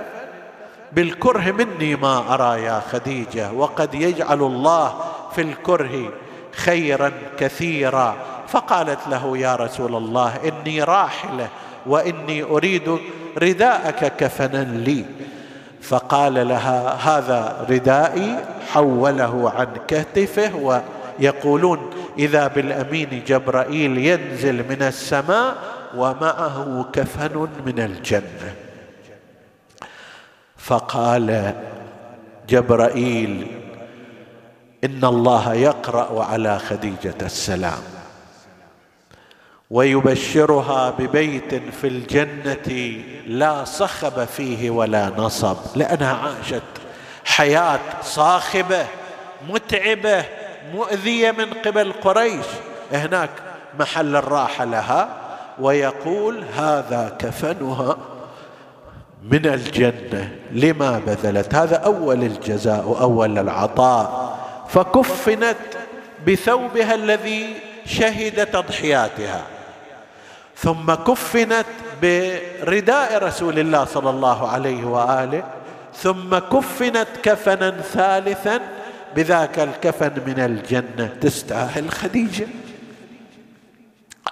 [0.92, 4.96] بالكره مني ما أرى يا خديجة وقد يجعل الله
[5.36, 6.14] في الكره
[6.52, 8.16] خيرا كثيرا.
[8.48, 11.50] فقالت له يا رسول الله إني راحلة
[11.86, 12.98] وإني أريد
[13.38, 15.06] رداءك كفنا لي.
[15.88, 18.36] فقال لها هذا ردائي.
[18.68, 25.56] حوله عن كتفه ويقولون إذا بالأمين جبرائيل ينزل من السماء
[25.96, 28.56] ومعه كفن من الجنة.
[30.58, 31.54] فقال
[32.50, 33.48] جبرائيل
[34.84, 37.97] إن الله يقرأ على خديجة السلام.
[39.70, 46.62] ويبشرها ببيت في الجنة لا صخب فيه ولا نصب لأنها عاشت
[47.26, 48.86] حياة صاخبة
[49.50, 50.26] متعبة
[50.74, 52.46] مؤذية من قبل قريش.
[52.92, 53.30] هناك
[53.80, 55.10] محل الراحه لها
[55.60, 57.98] ويقول هذا كفنها
[59.24, 64.38] من الجنة لما بذلت؟ هذا أول الجزاء وأول العطاء.
[64.70, 65.58] فكفنت
[66.28, 67.54] بثوبها الذي
[67.86, 69.57] شهد تضحياتها
[70.58, 71.66] ثم كفنت
[72.02, 75.44] برداء رسول الله صلى الله عليه وآله
[75.94, 78.60] ثم كفنت كفنا ثالثا
[79.16, 81.10] بذاك الكفن من الجنة.
[81.22, 82.48] تستاهل خديجة.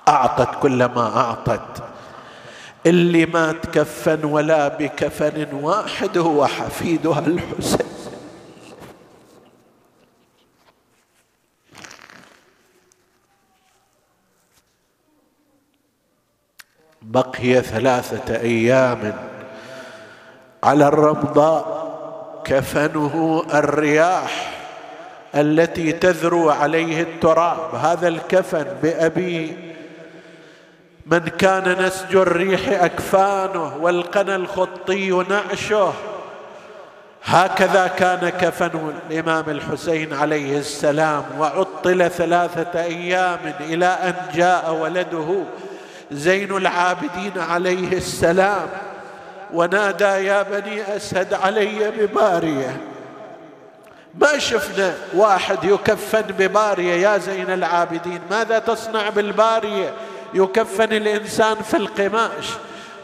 [0.08, 1.84] أعطت كل ما أعطت.
[2.86, 7.88] اللي ما تكفن ولا بكفن واحد هو حفيدها الحسين.
[17.16, 19.14] بقي ثلاثة أيام.
[20.64, 21.86] على الرمضاء
[22.46, 24.52] كفنه الرياح
[25.36, 27.76] التي تذرو عليه التراب.
[27.76, 29.58] هذا الكفن بأبي
[31.06, 35.94] من كان نسج الريح أكفانه والقنا الخطي نعشه.
[37.26, 45.44] هكذا كان كفن الإمام الحسين عليه السلام وعطل ثلاثة أيام إلى أن جاء ولده.
[46.12, 48.68] زين العابدين عليه السلام.
[49.54, 52.78] ونادى يا بني اسد علي ببارية.
[54.22, 58.20] ما شفنا واحد يكفن ببارية يا زين العابدين.
[58.32, 59.94] ماذا تصنع بالبارية؟
[60.34, 62.50] يكفن الإنسان في القماش.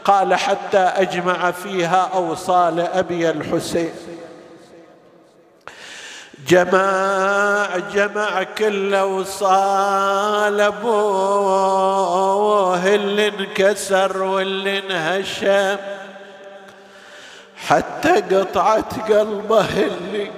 [0.05, 3.91] قال حتى أجمع فيها أوصال أبي الحسين.
[6.47, 11.75] جمع جمع كل وصال ابوه
[12.95, 15.77] اللي انكسر واللي انهشم.
[17.67, 20.31] حتى قطعة قلبه اللي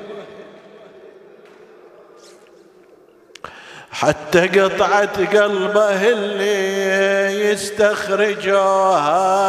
[3.92, 9.06] حتى قطعة قلبه اللي يستخرجوها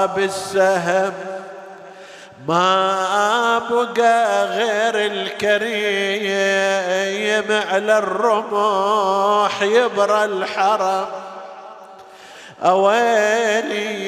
[0.06, 1.33] بالسهم.
[2.48, 6.64] ما بقى غير الكريم
[7.70, 11.06] على الرمح يبرى الحرم.
[12.64, 14.04] أويلي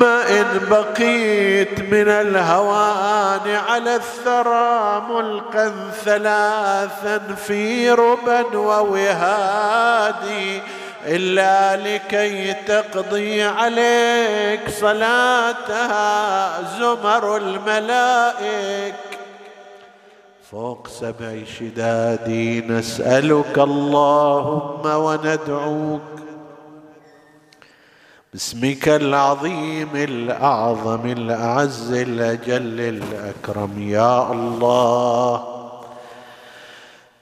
[0.00, 5.72] ما إن بقيت من الهوان على الثرى ملقا
[6.04, 9.82] ثلاثا في ربا ووهادي.
[11.06, 15.98] إلا لكي تقضي عليك صلاتها
[16.78, 18.94] زمر الملائك.
[20.50, 22.28] فوق سبع شداد
[22.68, 26.00] نسألك اللهم وندعوك.
[28.32, 33.88] باسمك العظيم الأعظم الأعز الأجل الأكرم.
[33.88, 35.61] يا الله.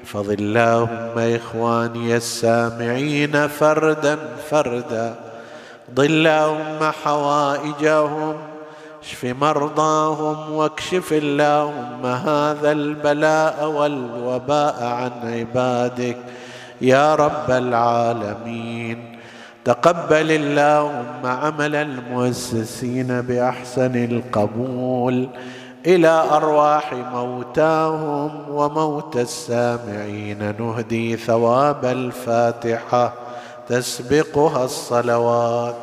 [0.00, 4.18] احفظ اللهم إخواني السامعين فردا
[4.50, 5.14] فردا.
[5.94, 8.36] ضل اللهم حوائجهم
[9.02, 16.16] اشف مرضاهم واكشف اللهم هذا البلاء والوباء عن عبادك.
[16.80, 19.18] يا رب العالمين
[19.64, 25.28] تقبل اللهم عمل المؤسسين بأحسن القبول.
[25.86, 30.54] إلى أرواح موتاهم وموتى السامعين.
[30.60, 33.12] نهدي ثواب الفاتحة
[33.68, 35.80] تسبقها الصلوات.